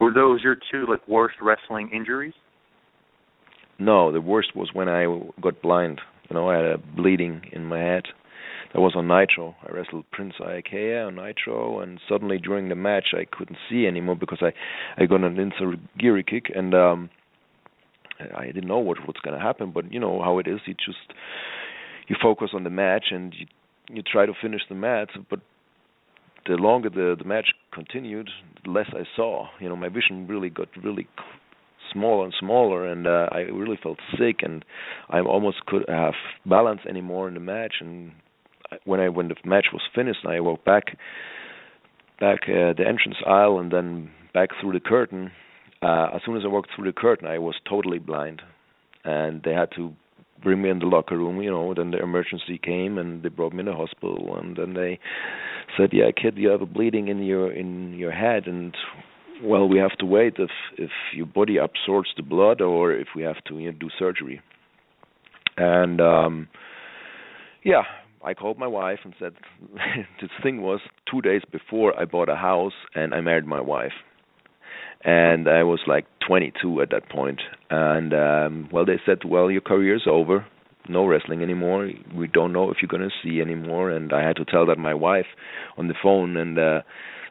[0.00, 2.34] Were those your two like worst wrestling injuries?
[3.78, 5.04] No, the worst was when I
[5.40, 6.00] got blind.
[6.30, 8.04] You know, I had a bleeding in my head.
[8.74, 9.54] That was on Nitro.
[9.62, 14.16] I wrestled Prince Iaukea on Nitro, and suddenly during the match I couldn't see anymore
[14.16, 14.52] because I
[15.00, 17.10] I got an enziguri kick, and um
[18.36, 19.70] I didn't know what what's going to happen.
[19.70, 20.58] But you know how it is.
[20.66, 21.14] You just
[22.08, 23.46] you focus on the match and you
[23.90, 25.40] you try to finish the match, but
[26.46, 28.28] the longer the the match continued,
[28.64, 29.46] the less I saw.
[29.60, 31.06] You know, my vision really got really
[31.92, 34.64] smaller and smaller, and uh, I really felt sick, and
[35.08, 36.14] I almost could have
[36.44, 37.74] balance anymore in the match.
[37.80, 38.12] And
[38.84, 40.96] when I when the match was finished, I walked back
[42.20, 45.30] back uh, the entrance aisle and then back through the curtain.
[45.82, 48.42] Uh, as soon as I walked through the curtain, I was totally blind,
[49.04, 49.92] and they had to
[50.42, 51.42] bring me in the locker room.
[51.42, 54.74] You know, then the emergency came and they brought me in the hospital, and then
[54.74, 54.98] they
[55.76, 58.74] said, "Yeah, kid, you have a bleeding in your in your head, and
[59.42, 63.22] well, we have to wait if if your body absorbs the blood or if we
[63.22, 64.40] have to you know, do surgery."
[65.56, 66.48] And um
[67.62, 67.82] yeah,
[68.24, 69.34] I called my wife and said,
[70.20, 73.92] "This thing was two days before I bought a house and I married my wife."
[75.06, 77.42] and I was like 22 at that point.
[77.68, 80.46] And um, well, they said, "Well, your career's over
[80.88, 81.90] no wrestling anymore.
[82.14, 83.90] We don't know if you're going to see anymore.
[83.90, 85.26] And I had to tell that my wife
[85.76, 86.82] on the phone, and uh,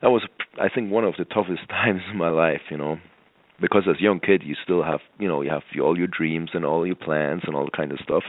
[0.01, 0.23] that was,
[0.59, 2.61] I think, one of the toughest times in my life.
[2.69, 2.97] You know,
[3.61, 6.51] because as a young kid, you still have, you know, you have all your dreams
[6.53, 8.23] and all your plans and all kind of stuff.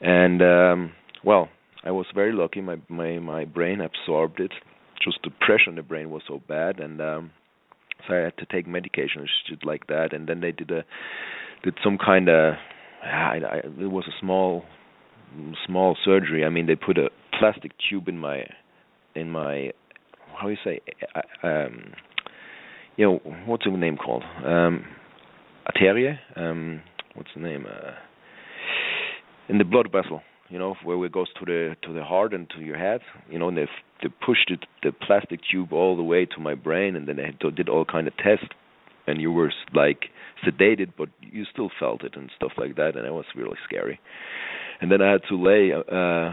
[0.00, 0.92] And um,
[1.24, 1.48] well,
[1.84, 2.60] I was very lucky.
[2.60, 4.52] My my my brain absorbed it.
[5.02, 7.30] Just the pressure in the brain was so bad, and um,
[8.06, 10.12] so I had to take medication and shit like that.
[10.12, 10.84] And then they did a
[11.62, 12.54] did some kind of
[13.04, 14.64] I, I, it was a small
[15.66, 16.44] small surgery.
[16.44, 18.44] I mean, they put a plastic tube in my
[19.14, 19.72] in my
[20.40, 20.80] how do you say
[21.42, 21.92] um
[22.96, 24.84] you know what's the name called um
[25.66, 26.80] arteria um
[27.14, 27.92] what's the name uh
[29.48, 32.48] in the blood vessel you know where it goes to the to the heart and
[32.50, 33.68] to your head you know and they
[34.02, 37.50] they pushed it the plastic tube all the way to my brain and then they
[37.50, 38.54] did all kind of tests
[39.08, 40.10] and you were like
[40.46, 43.98] sedated, but you still felt it and stuff like that, and it was really scary.
[44.80, 46.32] And then I had to lay uh,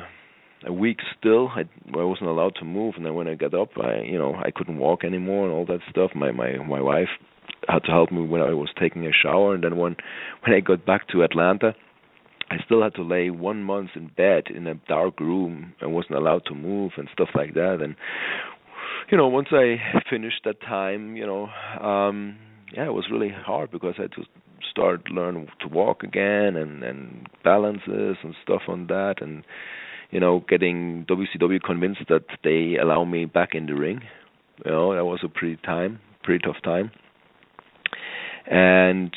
[0.68, 1.50] a week still.
[1.50, 1.62] I,
[1.98, 4.52] I wasn't allowed to move, and then when I got up, I you know I
[4.52, 6.12] couldn't walk anymore and all that stuff.
[6.14, 7.10] My my my wife
[7.68, 9.96] had to help me when I was taking a shower, and then when
[10.46, 11.76] when I got back to Atlanta.
[12.50, 16.16] I still had to lay one month in bed in a dark room and wasn't
[16.16, 17.80] allowed to move and stuff like that.
[17.82, 17.96] And
[19.12, 19.76] you know, once I
[20.10, 21.48] finished that time, you know,
[21.86, 22.38] um
[22.74, 24.24] yeah, it was really hard because I had to
[24.72, 29.44] start learn to walk again and and balances and stuff on that and
[30.12, 34.02] you know getting WCW convinced that they allow me back in the ring.
[34.66, 36.92] You know that was a pretty time, pretty tough time.
[38.48, 39.14] And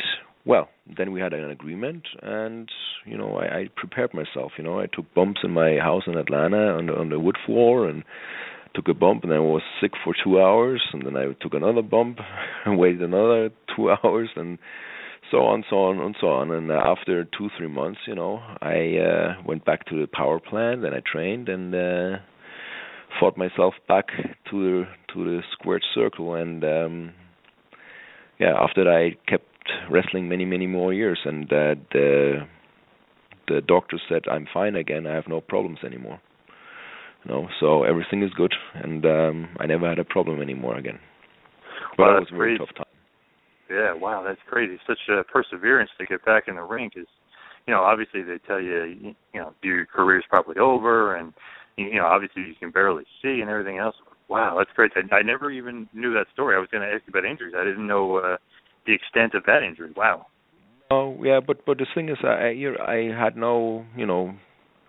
[0.48, 2.70] well, then we had an agreement, and
[3.04, 4.52] you know I, I prepared myself.
[4.56, 7.36] You know I took bumps in my house in Atlanta on the on the wood
[7.44, 8.02] floor and
[8.74, 11.82] took a bump and I was sick for two hours and then I took another
[11.82, 12.18] bump
[12.64, 14.58] and waited another two hours and
[15.30, 16.50] so on, so on, and so on.
[16.50, 20.84] And after two, three months, you know, I uh, went back to the power plant
[20.84, 22.18] and I trained and uh,
[23.20, 24.06] fought myself back
[24.50, 26.34] to the to the squared circle.
[26.34, 27.12] And um,
[28.40, 29.47] yeah, after that, I kept
[29.90, 31.18] wrestling many, many more years.
[31.24, 32.46] And uh, the
[33.48, 35.06] the doctor said I'm fine again.
[35.06, 36.20] I have no problems anymore
[37.24, 40.98] You know, so everything is good, and um, I never had a problem anymore again.
[41.98, 42.58] But Wow, it was that's a very crazy.
[42.58, 42.86] tough time.
[43.70, 44.78] Yeah, wow, that's crazy.
[44.86, 47.08] Such a perseverance to get back in the ring because,
[47.66, 51.32] you know, obviously they tell you, you you know, your career's probably over, and
[51.76, 53.96] you know, obviously you can barely see and everything else.
[54.28, 54.92] Wow, that's great.
[54.96, 56.56] I, I never even knew that story.
[56.56, 57.54] I was going to ask you about injuries.
[57.56, 58.36] I didn't know uh,
[58.88, 59.92] the extent of that injury.
[59.94, 60.26] Wow.
[60.90, 64.34] Oh yeah, but but the thing is, I I- I had no you know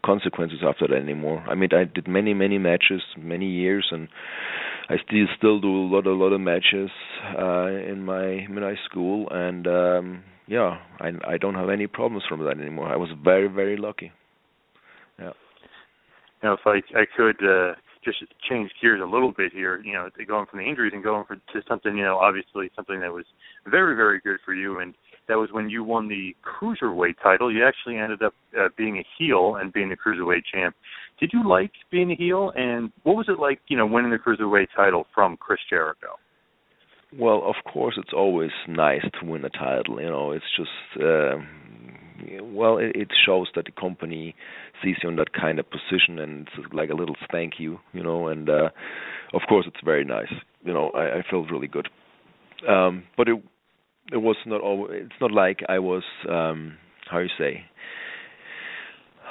[0.04, 1.44] consequences after that anymore.
[1.48, 4.08] I mean, I did many many matches, many years, and
[4.90, 6.90] I still still do a lot a lot of matches
[7.38, 12.24] uh, in my in my school, and um yeah, I I don't have any problems
[12.30, 12.88] from that anymore.
[12.88, 14.12] I was very very lucky.
[15.20, 15.34] Yeah.
[16.42, 17.74] You know, if I I could uh,
[18.04, 18.18] just
[18.50, 21.36] change gears a little bit here, you know, going from the injuries and going for
[21.36, 23.26] to something, you know, obviously something that was
[23.66, 24.94] very very good for you, and
[25.28, 27.54] that was when you won the cruiserweight title.
[27.54, 30.76] You actually ended up uh, being a heel and being the cruiserweight champ.
[31.20, 34.18] Did you like being a heel, and what was it like, you know, winning the
[34.18, 36.18] cruiserweight title from Chris Jericho?
[37.18, 40.00] Well, of course, it's always nice to win a title.
[40.00, 41.38] You know, it's just uh,
[42.42, 44.36] well, it, it shows that the company
[44.84, 47.80] sees you in that kind of position, and it's like a little thank you.
[47.94, 48.70] You know, and uh,
[49.34, 50.32] of course, it's very nice.
[50.64, 51.88] You know, I, I felt really good.
[52.68, 53.42] Um, but it
[54.12, 55.04] it was not always.
[55.06, 56.78] It's not like I was um,
[57.10, 57.66] how you say.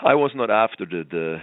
[0.04, 1.38] I was not after the the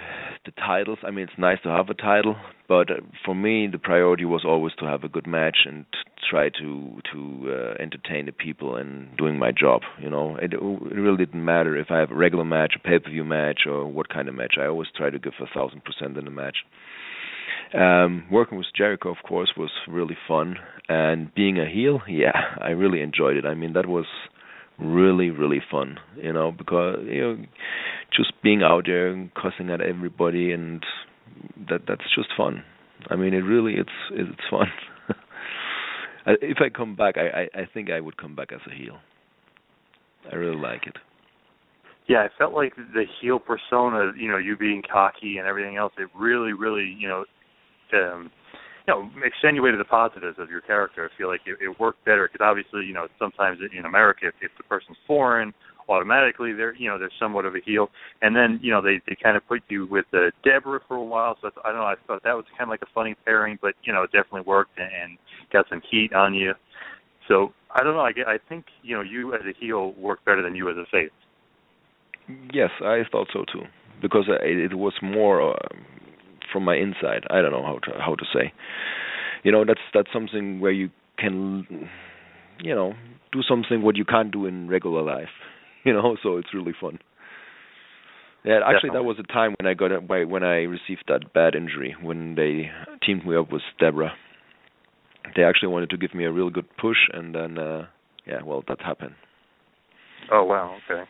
[0.45, 0.99] the titles.
[1.03, 2.35] I mean, it's nice to have a title,
[2.67, 2.95] but uh,
[3.25, 5.85] for me, the priority was always to have a good match and
[6.29, 9.81] try to to uh, entertain the people and doing my job.
[9.99, 12.99] You know, it, it really didn't matter if I have a regular match, a pay
[12.99, 14.55] per view match, or what kind of match.
[14.59, 16.57] I always try to give a thousand percent in the match.
[17.73, 20.55] Um, working with Jericho, of course, was really fun,
[20.87, 22.31] and being a heel, yeah,
[22.61, 23.45] I really enjoyed it.
[23.45, 24.05] I mean, that was
[24.77, 27.45] really really fun you know because you know
[28.15, 30.83] just being out there and cussing at everybody and
[31.69, 32.63] that that's just fun.
[33.09, 34.67] I mean it really it's it's fun.
[36.27, 38.97] If i come back I, I i think i would come back as a heel.
[40.31, 40.97] I really like it.
[42.07, 45.93] Yeah, I felt like the heel persona, you know, you being cocky and everything else,
[45.97, 47.25] it really, really, you know,
[47.93, 48.31] um,
[48.87, 51.09] you know, accentuated the positives of your character.
[51.11, 54.35] I feel like it, it worked better because obviously, you know, sometimes in America, if,
[54.41, 55.53] if the person's foreign,
[55.89, 57.89] automatically they're, you know, they're somewhat of a heel.
[58.21, 61.03] And then, you know, they they kind of put you with uh, Debra for a
[61.03, 61.37] while.
[61.41, 61.85] So I don't know.
[61.85, 64.41] I thought that was kind of like a funny pairing, but you know, it definitely
[64.41, 65.17] worked and, and
[65.51, 66.53] got some heat on you.
[67.27, 68.01] So I don't know.
[68.01, 70.85] I, I think you know you as a heel worked better than you as a
[70.91, 71.11] face.
[72.53, 73.63] yes i thought so too
[74.01, 75.67] because uh, it, it was more uh,
[76.55, 77.25] from my inside.
[77.29, 78.53] I don't know how to how to say.
[79.43, 80.89] You know that's that's something where you
[81.19, 81.89] can
[82.63, 82.93] you know
[83.33, 85.33] do something what you can't do in regular life.
[85.87, 86.97] You know so it's really fun.
[88.43, 91.95] Yeah actually that was a time when i got when i received that bad injury
[92.01, 92.71] when they
[93.05, 94.13] teamed me up with debra.
[95.35, 97.85] They actually wanted to give me a real good push and then uh
[98.25, 99.13] yeah well that happened.
[100.31, 101.03] Oh wow, okay.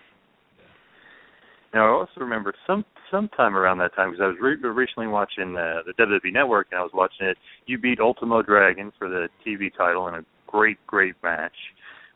[1.76, 5.58] Now I also remember some sometime around that time because I was re- recently watching
[5.58, 7.38] uh, the WWE Network and I was watching it.
[7.66, 11.52] You beat Ultimo Dragon for the TV title in a great, great match.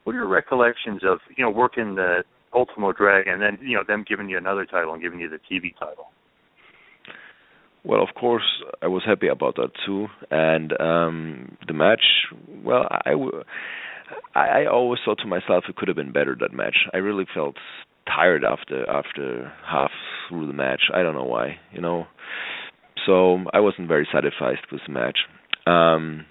[0.05, 3.84] What are your recollections of you know working the Ultimo Dragon and then you know
[3.86, 6.05] them giving you another title and giving you the TV title?
[7.84, 10.07] Well, of course, I was happy about that too.
[10.32, 12.03] And um the match,
[12.64, 13.43] well, I, w-
[14.36, 16.78] I I always thought to myself it could have been better that match.
[16.93, 17.55] I really felt
[18.05, 19.91] tired after after half
[20.28, 20.84] through the match.
[20.93, 22.07] I don't know why, you know.
[23.05, 25.20] So I wasn't very satisfied with the match.
[25.68, 26.26] Um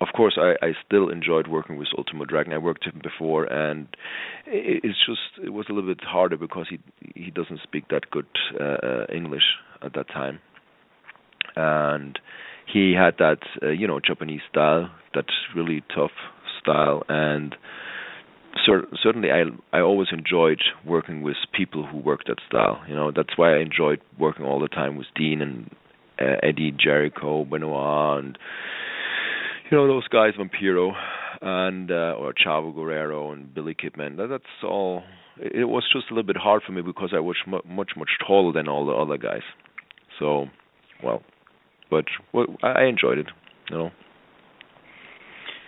[0.00, 2.52] of course, I, I still enjoyed working with Ultimo Dragon.
[2.52, 3.88] I worked with him before, and
[4.46, 6.78] it, it's just it was a little bit harder because he
[7.14, 8.26] he doesn't speak that good
[8.60, 9.42] uh, uh, English
[9.82, 10.40] at that time,
[11.56, 12.18] and
[12.70, 15.24] he had that uh, you know Japanese style, that
[15.54, 16.10] really tough
[16.66, 17.54] style, and
[18.64, 19.44] cer- certainly I
[19.76, 22.82] I always enjoyed working with people who work that style.
[22.88, 25.70] You know that's why I enjoyed working all the time with Dean and
[26.20, 28.38] uh, Eddie Jericho, Benoit, and
[29.70, 30.92] you know those guys, Vampiro,
[31.40, 34.16] and uh, or Chavo Guerrero and Billy Kidman.
[34.16, 35.02] That, that's all.
[35.38, 37.92] It, it was just a little bit hard for me because I was mu- much
[37.96, 39.42] much taller than all the other guys.
[40.18, 40.46] So,
[41.02, 41.22] well,
[41.90, 43.26] but well, I I enjoyed it.
[43.70, 43.90] You know.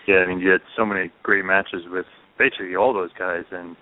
[0.09, 2.07] Yeah, I mean you had so many great matches with
[2.39, 3.77] basically all those guys and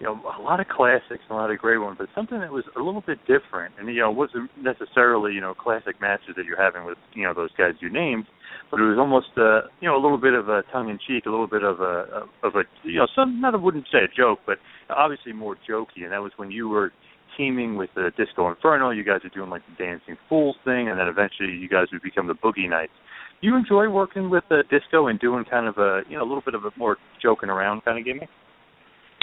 [0.00, 2.64] you know, a lot of classics, a lot of great ones, but something that was
[2.76, 3.74] a little bit different.
[3.78, 7.34] And you know, wasn't necessarily you know classic matches that you're having with you know
[7.34, 8.24] those guys you named,
[8.70, 11.26] but it was almost uh, you know a little bit of a tongue in cheek,
[11.26, 14.08] a little bit of a of a you know some not I wouldn't say a
[14.16, 14.58] joke, but
[14.90, 16.02] obviously more jokey.
[16.02, 16.90] And that was when you were
[17.36, 18.90] teaming with the Disco Inferno.
[18.90, 22.02] You guys are doing like the Dancing Fools thing, and then eventually you guys would
[22.02, 22.92] become the Boogie Knights.
[23.44, 26.40] You enjoy working with uh, Disco and doing kind of a you know a little
[26.42, 28.30] bit of a more joking around kind of gimmick.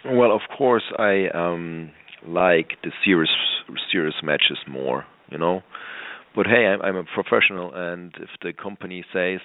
[0.06, 1.90] Well, of course, I um
[2.28, 3.32] like the serious
[3.92, 5.62] serious matches more, you know.
[6.36, 9.40] But hey, I'm, I'm a professional, and if the company says,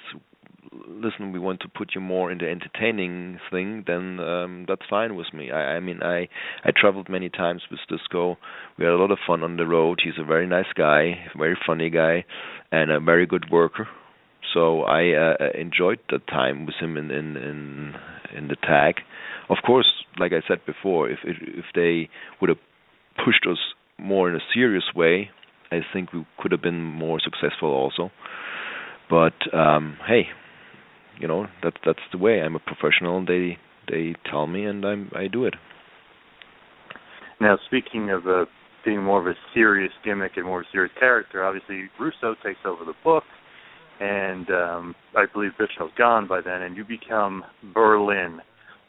[0.87, 5.17] "Listen, we want to put you more in the entertaining thing," then um, that's fine
[5.17, 5.51] with me.
[5.51, 6.29] I, I mean, I
[6.65, 8.37] I traveled many times with Disco.
[8.77, 10.01] We had a lot of fun on the road.
[10.05, 12.27] He's a very nice guy, very funny guy,
[12.71, 13.89] and a very good worker.
[14.57, 17.95] So I uh, enjoyed the time with him in in in,
[18.35, 18.95] in the tag.
[19.51, 19.85] Of course,
[20.19, 22.09] like I said before, if if, they
[22.41, 22.59] would have
[23.23, 23.59] pushed us
[23.99, 25.29] more in a serious way,
[25.71, 28.11] I think we could have been more successful also.
[29.11, 30.23] But um, hey,
[31.21, 32.41] you know that's that's the way.
[32.41, 33.27] I'm a professional.
[33.27, 33.59] They
[33.91, 35.55] they tell me, and I'm I do it.
[37.43, 38.47] Now, speaking of uh,
[38.87, 42.61] being more of a serious gimmick and more of a serious character, obviously Russo takes
[42.65, 43.25] over the book,
[44.01, 47.45] and um, I believe Bischoff's gone by then, and you become
[47.75, 48.41] Berlin.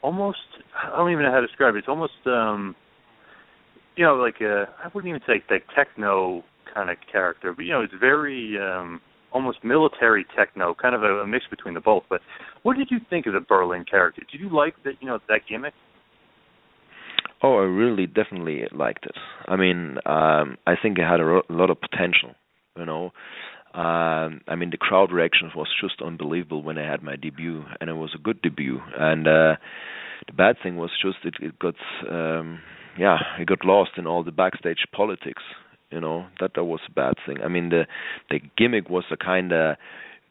[0.02, 0.38] Almost,
[0.76, 1.78] I don't even know how to describe it.
[1.78, 2.76] It's almost, um,
[3.96, 7.72] you know, like a, I wouldn't even say like techno kind of character, but you
[7.72, 9.00] know, it's very um,
[9.32, 12.04] almost military techno, kind of a, a mix between the both.
[12.08, 12.20] But
[12.62, 14.22] what did you think of the Berlin character?
[14.30, 14.94] Did you like that?
[15.00, 15.74] You know, that gimmick?
[17.42, 19.14] Oh, I really definitely liked it.
[19.46, 22.34] I mean, um, I think it had a ro- lot of potential.
[22.76, 23.10] You know,
[23.74, 27.90] um, I mean, the crowd reaction was just unbelievable when I had my debut, and
[27.90, 28.80] it was a good debut.
[28.98, 29.56] And uh,
[30.26, 31.74] the bad thing was just it, it got,
[32.10, 32.60] um,
[32.98, 35.42] yeah, it got lost in all the backstage politics.
[35.90, 37.38] You know, that that was a bad thing.
[37.42, 37.86] I mean, the
[38.30, 39.76] the gimmick was a kind of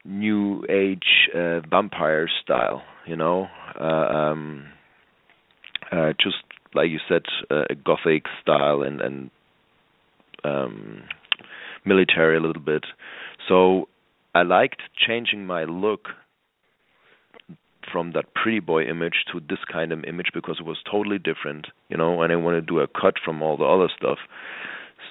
[0.04, 2.82] new age uh, vampire style.
[3.06, 3.48] You know,
[3.80, 4.66] uh, um,
[5.90, 6.36] uh, just
[6.74, 9.30] like you said, uh, a gothic style and and
[10.44, 11.02] um,
[11.84, 12.84] military a little bit.
[13.48, 13.88] So
[14.34, 16.08] I liked changing my look
[17.90, 21.68] from that pretty boy image to this kind of image because it was totally different,
[21.88, 24.18] you know, and I wanted to do a cut from all the other stuff.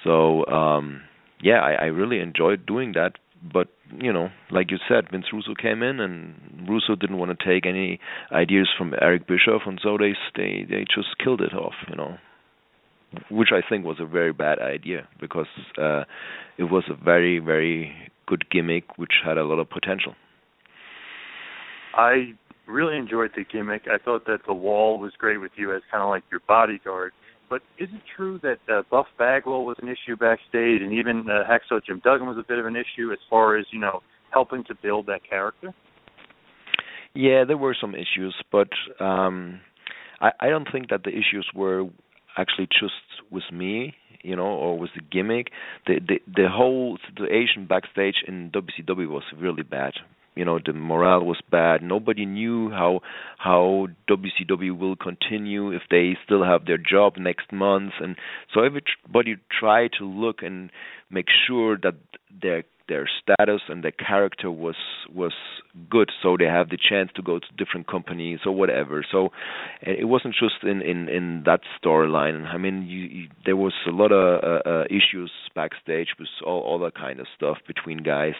[0.04, 1.02] So um
[1.40, 3.12] yeah, I, I really enjoyed doing that.
[3.40, 7.46] But you know, like you said, Vince Russo came in, and Russo didn't want to
[7.46, 8.00] take any
[8.32, 12.18] ideas from Eric Bischoff, and so they they they just killed it off, you know,
[13.30, 15.46] which I think was a very bad idea because
[15.80, 16.04] uh,
[16.58, 17.92] it was a very very
[18.26, 20.14] good gimmick which had a lot of potential.
[21.94, 22.34] I
[22.66, 23.82] really enjoyed the gimmick.
[23.90, 27.12] I thought that the wall was great with you as kind of like your bodyguard.
[27.50, 31.48] But is it true that uh, Buff Bagwell was an issue backstage, and even uh,
[31.48, 34.64] Hacksaw Jim Duggan was a bit of an issue as far as you know helping
[34.64, 35.74] to build that character?
[37.14, 38.68] Yeah, there were some issues, but
[39.00, 39.60] um
[40.20, 41.84] I, I don't think that the issues were
[42.38, 42.94] actually just
[43.30, 45.48] with me, you know, or with the gimmick.
[45.86, 49.94] The the the whole situation backstage in WCW was really bad.
[50.34, 51.82] You know, the morale was bad.
[51.82, 53.00] Nobody knew how
[53.38, 58.14] how WCW will continue if they still have their job next month, and
[58.54, 60.70] so everybody tried to look and
[61.10, 61.96] make sure that
[62.40, 64.76] their their status and their character was
[65.14, 65.32] was
[65.90, 69.04] good so they have the chance to go to different companies or whatever.
[69.10, 69.30] So
[69.82, 72.46] it wasn't just in in in that storyline.
[72.46, 76.60] I mean you, you, there was a lot of uh, uh, issues backstage with all
[76.60, 78.34] all that kind of stuff between guys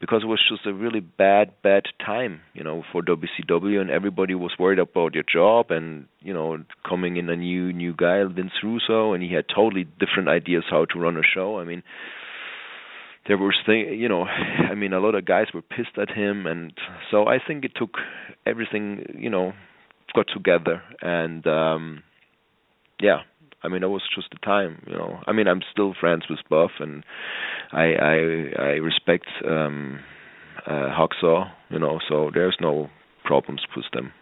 [0.00, 4.34] because it was just a really bad bad time you know for WCW and everybody
[4.34, 6.56] was worried about their job and you know
[6.88, 10.84] coming in a new new guy Vince Russo and he had totally different ideas how
[10.86, 11.58] to run a show.
[11.58, 11.82] I mean
[13.28, 14.24] there were thing you know
[14.70, 16.72] i mean a lot of guys were pissed at him and
[17.10, 17.90] so i think it took
[18.46, 19.52] everything you know
[20.14, 22.02] got together and um
[23.00, 23.18] yeah
[23.62, 25.20] i mean it was just the time you know.
[25.26, 27.04] I mean i'm still friends with buff and
[27.72, 28.14] i i
[28.58, 30.00] i respect um
[30.66, 32.88] uh hacksaw you know so there's no
[33.24, 34.12] problems with them.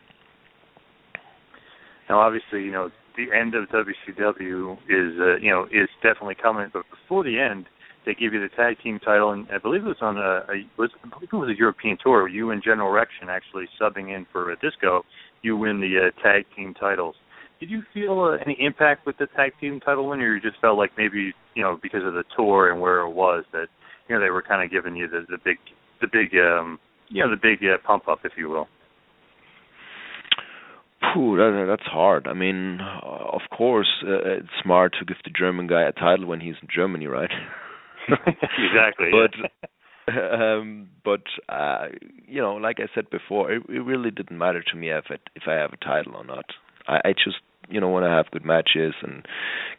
[2.08, 6.68] Now obviously you know the end of WCW is uh, you know is definitely coming
[6.72, 7.66] but before the end
[8.06, 10.64] they give you the tag team title, and I believe it was on a, a
[10.78, 12.28] was I believe it was a European tour.
[12.28, 15.04] You and General Rection actually subbing in for a disco.
[15.42, 17.16] You win the uh, tag team titles.
[17.58, 20.60] Did you feel uh, any impact with the tag team title win, or you just
[20.60, 23.66] felt like maybe you know because of the tour and where it was that
[24.08, 25.58] you know they were kind of giving you the, the big
[26.00, 26.78] the big um
[27.08, 28.68] you know the big uh, pump up, if you will.
[31.12, 32.26] Phew, that, that's hard.
[32.26, 36.40] I mean, of course, uh, it's smart to give the German guy a title when
[36.40, 37.30] he's in Germany, right?
[38.58, 39.10] exactly.
[39.10, 39.32] but
[40.14, 41.86] um but uh
[42.26, 45.20] you know like i said before it, it really didn't matter to me if it,
[45.34, 46.46] if i have a title or not.
[46.86, 47.38] I i just
[47.68, 49.26] you know want to have good matches and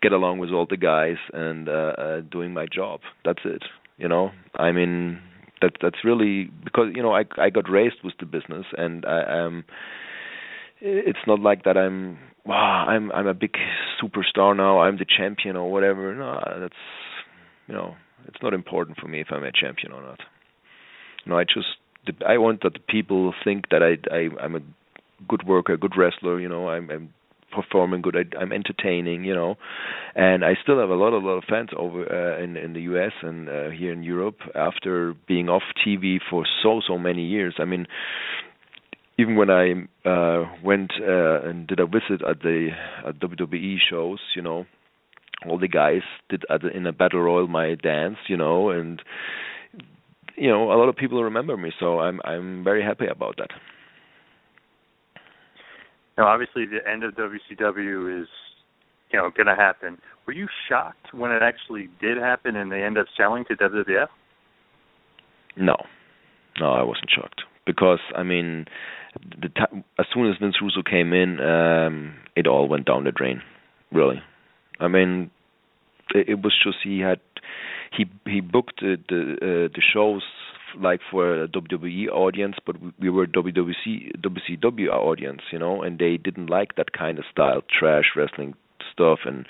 [0.02, 3.00] get along with all the guys and uh, uh doing my job.
[3.24, 3.64] That's it
[3.98, 4.32] you know?
[4.56, 5.20] I mean
[5.62, 9.24] that that's really because you know i i got raised with the business and i
[9.24, 9.66] um
[10.80, 13.54] it's not like that i'm wow i'm i'm a big
[14.00, 16.14] superstar now i'm the champion or whatever.
[16.16, 16.76] No that's
[17.68, 17.96] you know
[18.38, 20.20] it's not important for me if i'm a champion or not
[21.26, 21.68] you know i just
[22.26, 24.62] I want that the people think that I, I I'm a
[25.28, 26.40] good worker, a good wrestler.
[26.40, 27.14] You know, I'm, I'm
[27.52, 28.16] performing good.
[28.16, 29.24] I, I'm entertaining.
[29.24, 29.56] You know,
[30.16, 32.82] and I still have a lot, a lot of fans over uh, in in the
[32.82, 33.12] U.S.
[33.22, 37.56] and uh, here in Europe after being off TV for so so many years.
[37.60, 37.88] I mean.
[39.20, 39.72] Even when I
[40.08, 42.70] uh, went uh, and did a visit at the
[43.04, 44.68] at WWE shows, you know,
[45.46, 49.02] all the guys did in a battle royal my dance, you know, and
[50.36, 53.50] you know, a lot of people remember me, so I'm I'm very happy about that.
[56.18, 58.28] Now, obviously, the end of WCW is,
[59.12, 60.00] you know, going to happen.
[60.26, 64.08] Were you shocked when it actually did happen and they end up selling to WWF?
[65.56, 65.76] No,
[66.60, 68.66] no, I wasn't shocked because I mean,
[69.42, 73.12] the t- as soon as Vince Russo came in, um, it all went down the
[73.12, 73.42] drain.
[73.92, 74.22] Really,
[74.80, 75.32] I mean,
[76.14, 77.20] it, it was just he had
[77.96, 80.24] he he booked the the, uh, the shows
[80.80, 86.18] like for a WWE audience, but we were WWC WCW audience, you know, and they
[86.18, 88.54] didn't like that kind of style, trash wrestling
[88.92, 89.46] stuff, and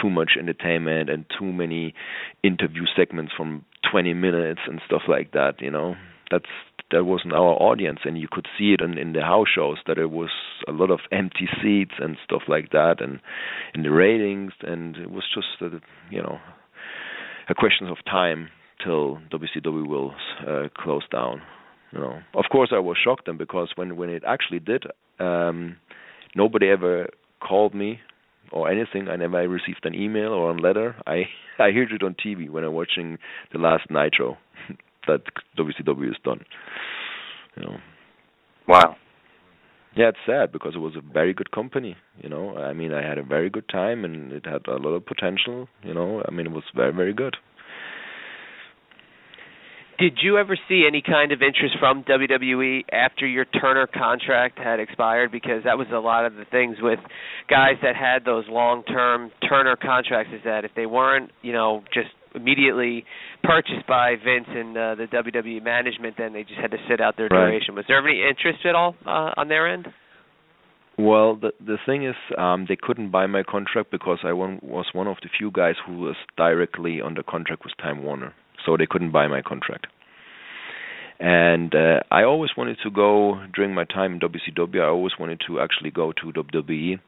[0.00, 1.94] too much entertainment and too many
[2.42, 5.94] interview segments from 20 minutes and stuff like that, you know.
[6.30, 6.46] That's
[6.90, 9.98] that wasn't our audience, and you could see it in, in the house shows that
[9.98, 10.30] it was
[10.68, 13.20] a lot of empty seats and stuff like that, and
[13.74, 15.80] in the ratings, and it was just a,
[16.10, 16.38] you know
[17.48, 18.48] a question of time
[18.82, 20.14] till WCW will
[20.46, 21.42] uh, close down.
[21.92, 24.84] You know, of course, I was shocked then because when when it actually did,
[25.18, 25.76] um,
[26.34, 27.08] nobody ever
[27.40, 28.00] called me
[28.52, 29.08] or anything.
[29.08, 30.96] I never received an email or a letter.
[31.06, 31.24] I
[31.58, 33.18] I heard it on TV when I'm watching
[33.52, 34.36] the last Nitro
[35.06, 35.22] that
[35.58, 36.40] WCW is done.
[37.56, 37.76] You know.
[38.68, 38.96] Wow.
[39.96, 41.96] Yeah, it's sad because it was a very good company.
[42.22, 44.90] You know, I mean, I had a very good time and it had a lot
[44.90, 45.68] of potential.
[45.82, 47.36] You know, I mean, it was very, very good.
[49.98, 54.78] Did you ever see any kind of interest from WWE after your Turner contract had
[54.78, 55.32] expired?
[55.32, 56.98] Because that was a lot of the things with
[57.48, 62.10] guys that had those long-term Turner contracts is that if they weren't, you know, just
[62.36, 63.04] immediately
[63.42, 67.16] purchased by Vince and uh, the WWE management, then they just had to sit out
[67.16, 67.50] their right.
[67.50, 67.74] duration.
[67.74, 69.88] Was there any interest at all uh, on their end?
[70.98, 74.86] Well, the the thing is, um, they couldn't buy my contract because I won, was
[74.94, 78.32] one of the few guys who was directly under contract with Time Warner,
[78.64, 79.88] so they couldn't buy my contract.
[81.18, 84.82] And uh, I always wanted to go during my time in WCW.
[84.82, 86.98] I always wanted to actually go to WWE,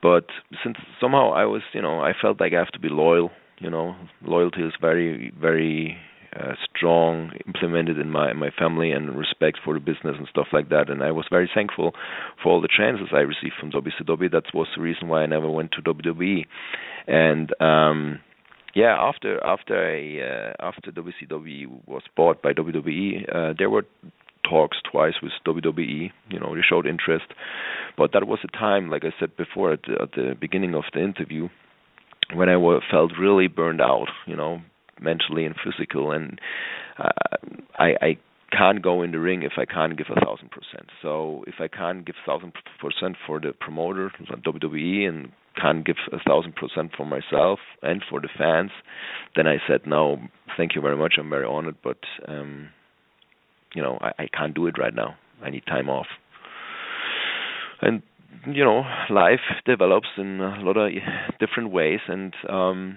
[0.00, 0.26] but
[0.62, 3.70] since somehow I was, you know, I felt like I have to be loyal you
[3.70, 5.96] know loyalty is very very
[6.36, 10.68] uh, strong implemented in my my family and respect for the business and stuff like
[10.68, 10.90] that.
[10.90, 11.92] And I was very thankful
[12.42, 15.48] for all the chances I received from WCW that was the reason why I never
[15.48, 16.46] went to WWE
[17.06, 18.20] and um
[18.74, 23.86] yeah after after I uh, after WCW was bought by WWE uh, there were
[24.48, 27.26] talks twice with WWE you know they showed interest.
[27.96, 30.84] But that was a time like I said before at the, at the beginning of
[30.92, 31.48] the interview
[32.32, 32.56] when I
[32.90, 34.60] felt really burned out, you know,
[35.00, 36.40] mentally and physical, and
[36.98, 37.10] uh,
[37.78, 38.16] I, I
[38.56, 40.88] can't go in the ring if I can't give a thousand percent.
[41.02, 46.18] So if I can't give thousand percent for the promoter, WWE, and can't give a
[46.26, 48.70] thousand percent for myself and for the fans,
[49.36, 50.18] then I said no,
[50.56, 51.14] thank you very much.
[51.18, 51.98] I'm very honored, but
[52.28, 52.68] um,
[53.74, 55.16] you know I, I can't do it right now.
[55.42, 56.06] I need time off.
[57.82, 58.02] And
[58.46, 60.90] you know life develops in a lot of
[61.40, 62.96] different ways and um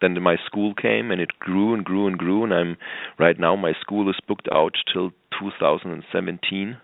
[0.00, 2.76] then my school came and it grew and grew and grew and I'm
[3.18, 6.76] right now my school is booked out till 2017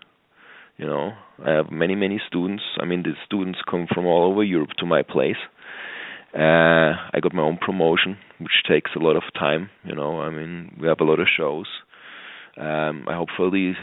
[0.77, 1.11] you know.
[1.45, 2.63] I have many many students.
[2.79, 5.37] I mean the students come from all over Europe to my place.
[6.35, 10.21] Uh I got my own promotion which takes a lot of time you know.
[10.21, 11.67] I mean we have a lot of shows.
[12.57, 13.75] Um I hopefully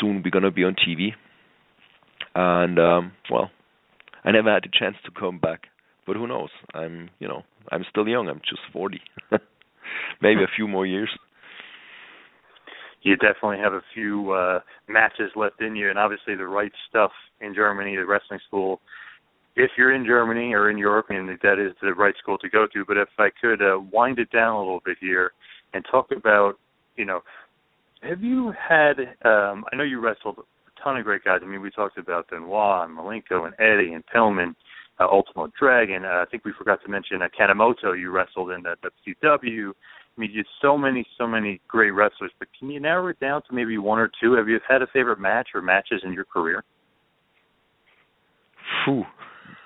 [0.00, 1.12] soon we're going to be on TV
[2.34, 3.50] and um well
[4.24, 5.64] I never had the chance to come back.
[6.06, 6.50] But who knows?
[6.74, 8.28] I'm you know I'm still young.
[8.28, 9.00] I'm just 40
[10.22, 11.10] maybe a few more years.
[13.02, 15.90] You definitely have a few uh matches left in you.
[15.90, 18.80] And obviously the Wright Stuff in Germany the wrestling school
[19.56, 22.66] if you're in Germany or in Europe and that is the right school to go
[22.72, 22.84] to.
[22.86, 25.32] But if I could uh, wind it down a little bit here
[25.72, 26.54] and talk about
[26.96, 27.20] you know
[28.02, 30.38] have you had um I know you wrestled
[30.84, 31.40] ton of great guys.
[31.42, 34.54] I mean, we talked about Benoit and Malenko and Eddie and Pillman.
[35.00, 36.04] uh, Ultimo Dragon.
[36.04, 37.98] Uh, I think we forgot to mention uh, Kanemoto.
[37.98, 38.76] You wrestled in the
[39.06, 39.70] WCW.
[39.70, 42.30] I mean, just so many, so many great wrestlers.
[42.38, 44.34] But can you narrow it down to maybe one or two?
[44.34, 46.62] Have you had a favorite match or matches in your career?
[48.84, 49.02] Phew.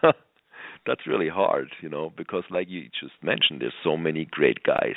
[0.86, 4.96] That's really hard, you know, because like you just mentioned, there's so many great guys,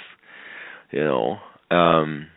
[0.92, 1.38] you know.
[1.70, 2.28] Um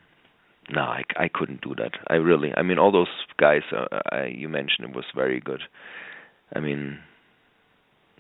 [0.70, 1.92] no, I, I couldn't do that.
[2.08, 3.08] I really, I mean, all those
[3.38, 5.60] guys uh, I, you mentioned was very good.
[6.54, 6.98] I mean,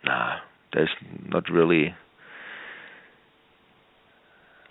[0.04, 0.36] nah,
[0.72, 0.90] there's
[1.26, 1.94] not really.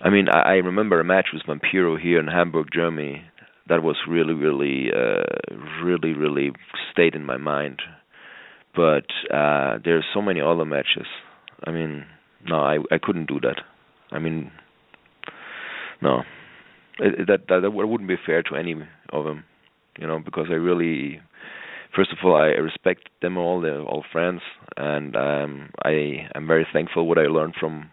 [0.02, 3.24] I mean, I, I remember a match with Vampiro here in Hamburg, Germany.
[3.70, 5.24] That was really, really, uh,
[5.84, 6.52] really, really
[6.92, 7.82] stayed in my mind.
[8.76, 11.06] But uh there's so many other matches.
[11.64, 12.06] I mean,
[12.44, 13.62] no, I I couldn't do that.
[14.12, 14.52] I mean,
[16.02, 16.24] no
[17.00, 18.76] that, that that wouldn't be fair to any
[19.12, 19.44] of them,
[19.98, 21.20] you know, because I really,
[21.96, 23.62] first of all, I respect them all.
[23.62, 24.42] They're all friends,
[24.78, 27.92] and um, I am very thankful what I learned from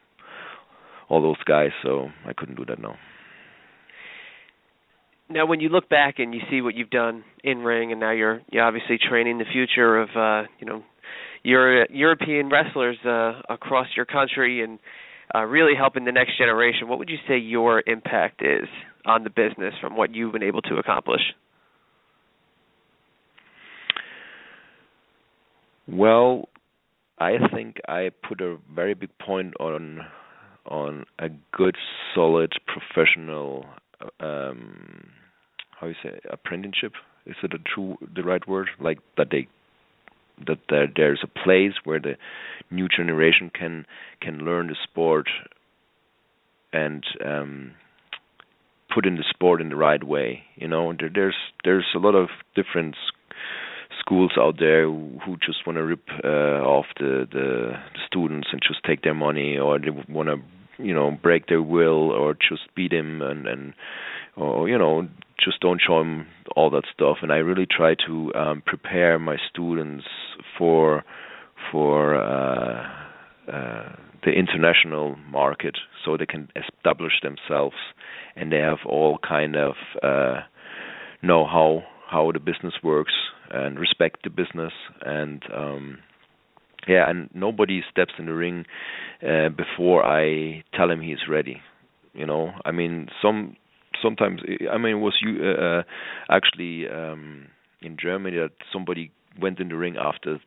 [1.08, 1.70] all those guys.
[1.82, 2.96] So I couldn't do that now.
[5.28, 8.10] Now, when you look back and you see what you've done in ring, and now
[8.10, 10.82] you're you're obviously training the future of uh, you know
[11.42, 14.78] your European wrestlers uh, across your country and
[15.34, 16.88] uh, really helping the next generation.
[16.88, 18.68] What would you say your impact is
[19.06, 21.20] on the business from what you've been able to accomplish?
[25.88, 26.48] Well,
[27.18, 30.00] I think I put a very big point on
[30.66, 31.74] on a good,
[32.14, 33.66] solid, professional,
[34.20, 35.08] um,
[35.78, 36.92] how you say, apprenticeship.
[37.26, 38.68] Is it a true, the right word?
[38.78, 39.48] Like that they
[40.46, 42.16] that there, there's a place where the
[42.70, 43.86] new generation can
[44.20, 45.28] can learn the sport
[46.72, 47.72] and um,
[48.94, 50.42] put in the sport in the right way.
[50.56, 52.96] You know, there, there's there's a lot of different
[53.98, 58.60] schools out there who, just want to rip uh, off the, the the students and
[58.66, 60.36] just take their money, or they want to
[60.82, 63.74] you know break their will, or just beat them and and
[64.36, 65.08] or you know
[65.42, 66.26] just don't show them
[66.56, 67.18] all that stuff.
[67.22, 70.04] And I really try to um, prepare my students
[70.58, 71.04] for
[71.70, 72.88] for uh,
[73.52, 73.92] uh,
[74.24, 77.76] the international market, so they can establish themselves,
[78.36, 80.40] and they have all kind of uh,
[81.22, 83.12] know how how the business works
[83.50, 84.72] and respect the business
[85.04, 85.98] and um,
[86.88, 88.64] yeah, and nobody steps in the ring
[89.22, 91.60] uh, before I tell him he's ready.
[92.14, 93.56] You know, I mean, some
[94.02, 94.40] sometimes
[94.70, 95.82] I mean was you uh,
[96.30, 97.46] actually um,
[97.82, 100.40] in Germany that somebody went in the ring after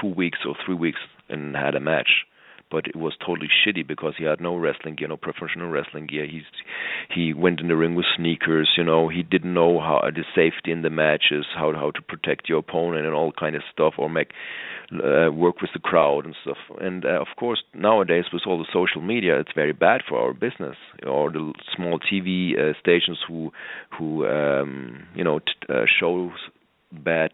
[0.00, 2.24] two weeks or three weeks and had a match
[2.70, 6.26] but it was totally shitty because he had no wrestling gear, no professional wrestling gear.
[6.26, 6.42] He's
[7.14, 9.08] he went in the ring with sneakers, you know.
[9.08, 13.06] He didn't know how the safety in the matches, how how to protect your opponent
[13.06, 14.30] and all kind of stuff, or make
[14.92, 16.58] uh, work with the crowd and stuff.
[16.80, 20.32] And uh, of course, nowadays with all the social media, it's very bad for our
[20.32, 20.76] business.
[21.06, 23.52] Or the small TV uh, stations who
[23.96, 26.30] who um, you know t- uh, show
[26.92, 27.30] bad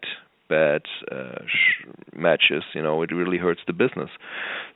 [0.49, 0.81] bad
[1.11, 1.85] uh, sh-
[2.15, 4.09] matches, you know, it really hurts the business.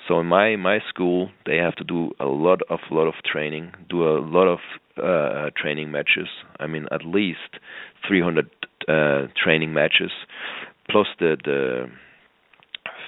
[0.07, 3.71] So in my my school, they have to do a lot of lot of training,
[3.89, 4.59] do a lot of
[4.97, 6.27] uh, training matches.
[6.59, 7.59] I mean, at least
[8.07, 8.49] 300
[8.87, 10.11] uh, training matches,
[10.89, 11.89] plus the the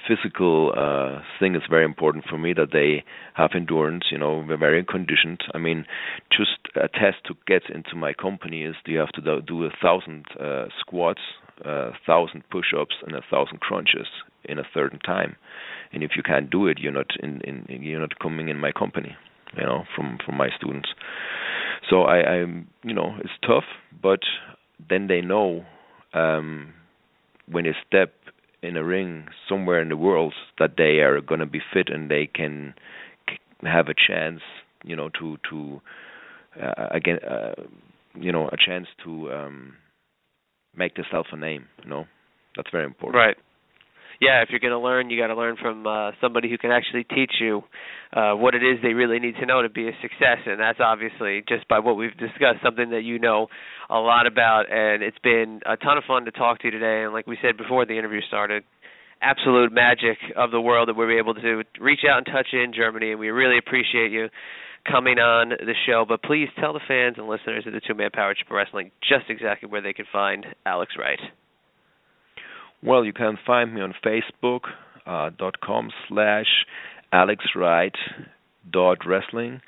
[0.06, 4.56] physical uh thing is very important for me that they have endurance you know they're
[4.56, 5.86] very conditioned i mean
[6.30, 9.70] just a test to get into my company is do you have to do a
[9.82, 11.20] thousand uh, squats
[11.64, 14.06] a thousand push-ups and a thousand crunches
[14.44, 15.36] in a certain time.
[15.92, 18.72] And if you can't do it, you're not in, in you're not coming in my
[18.72, 19.16] company.
[19.56, 20.88] You know, from from my students.
[21.88, 23.64] So I, I'm, you know, it's tough,
[24.02, 24.20] but
[24.88, 25.64] then they know
[26.12, 26.72] um,
[27.48, 28.14] when they step
[28.64, 32.10] in a ring somewhere in the world that they are going to be fit and
[32.10, 32.74] they can
[33.62, 34.40] have a chance,
[34.84, 35.80] you know, to to
[36.60, 37.54] uh, again, uh,
[38.14, 39.74] you know, a chance to um,
[40.76, 41.66] make yourself a name.
[41.82, 42.04] You know,
[42.56, 43.16] that's very important.
[43.16, 43.36] Right.
[44.24, 46.70] Yeah, if you're going to learn, you got to learn from uh, somebody who can
[46.70, 47.62] actually teach you
[48.14, 50.80] uh, what it is they really need to know to be a success, and that's
[50.80, 53.48] obviously just by what we've discussed, something that you know
[53.90, 57.04] a lot about, and it's been a ton of fun to talk to you today.
[57.04, 58.64] And like we said before the interview started,
[59.20, 63.10] absolute magic of the world that we're able to reach out and touch in Germany,
[63.10, 64.28] and we really appreciate you
[64.90, 66.06] coming on the show.
[66.08, 69.28] But please tell the fans and listeners of the Two Man Power Trip Wrestling just
[69.28, 71.20] exactly where they can find Alex Wright.
[72.84, 74.60] Well, you can find me on Facebook
[75.06, 76.66] uh, dot com slash
[77.12, 77.94] Alex Wright
[78.70, 79.60] dot wrestling.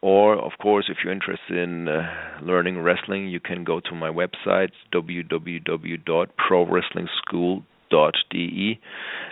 [0.00, 2.02] Or, of course, if you're interested in uh,
[2.42, 7.64] learning wrestling, you can go to my website www.prowrestlingschool.com
[8.30, 8.80] De.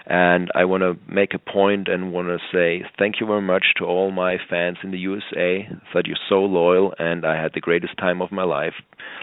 [0.07, 3.65] And I want to make a point and want to say thank you very much
[3.79, 5.69] to all my fans in the USA.
[5.95, 8.75] That you're so loyal, and I had the greatest time of my life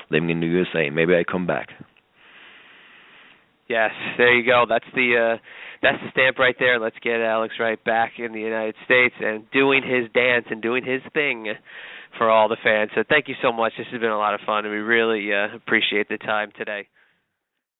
[0.09, 0.89] living in the USA.
[0.89, 1.69] Maybe I come back.
[3.69, 4.65] Yes, there you go.
[4.67, 5.37] That's the uh,
[5.83, 6.79] that's the stamp right there.
[6.79, 10.83] Let's get Alex Wright back in the United States and doing his dance and doing
[10.83, 11.53] his thing
[12.17, 12.89] for all the fans.
[12.95, 13.73] So thank you so much.
[13.77, 16.87] This has been a lot of fun, and we really uh, appreciate the time today.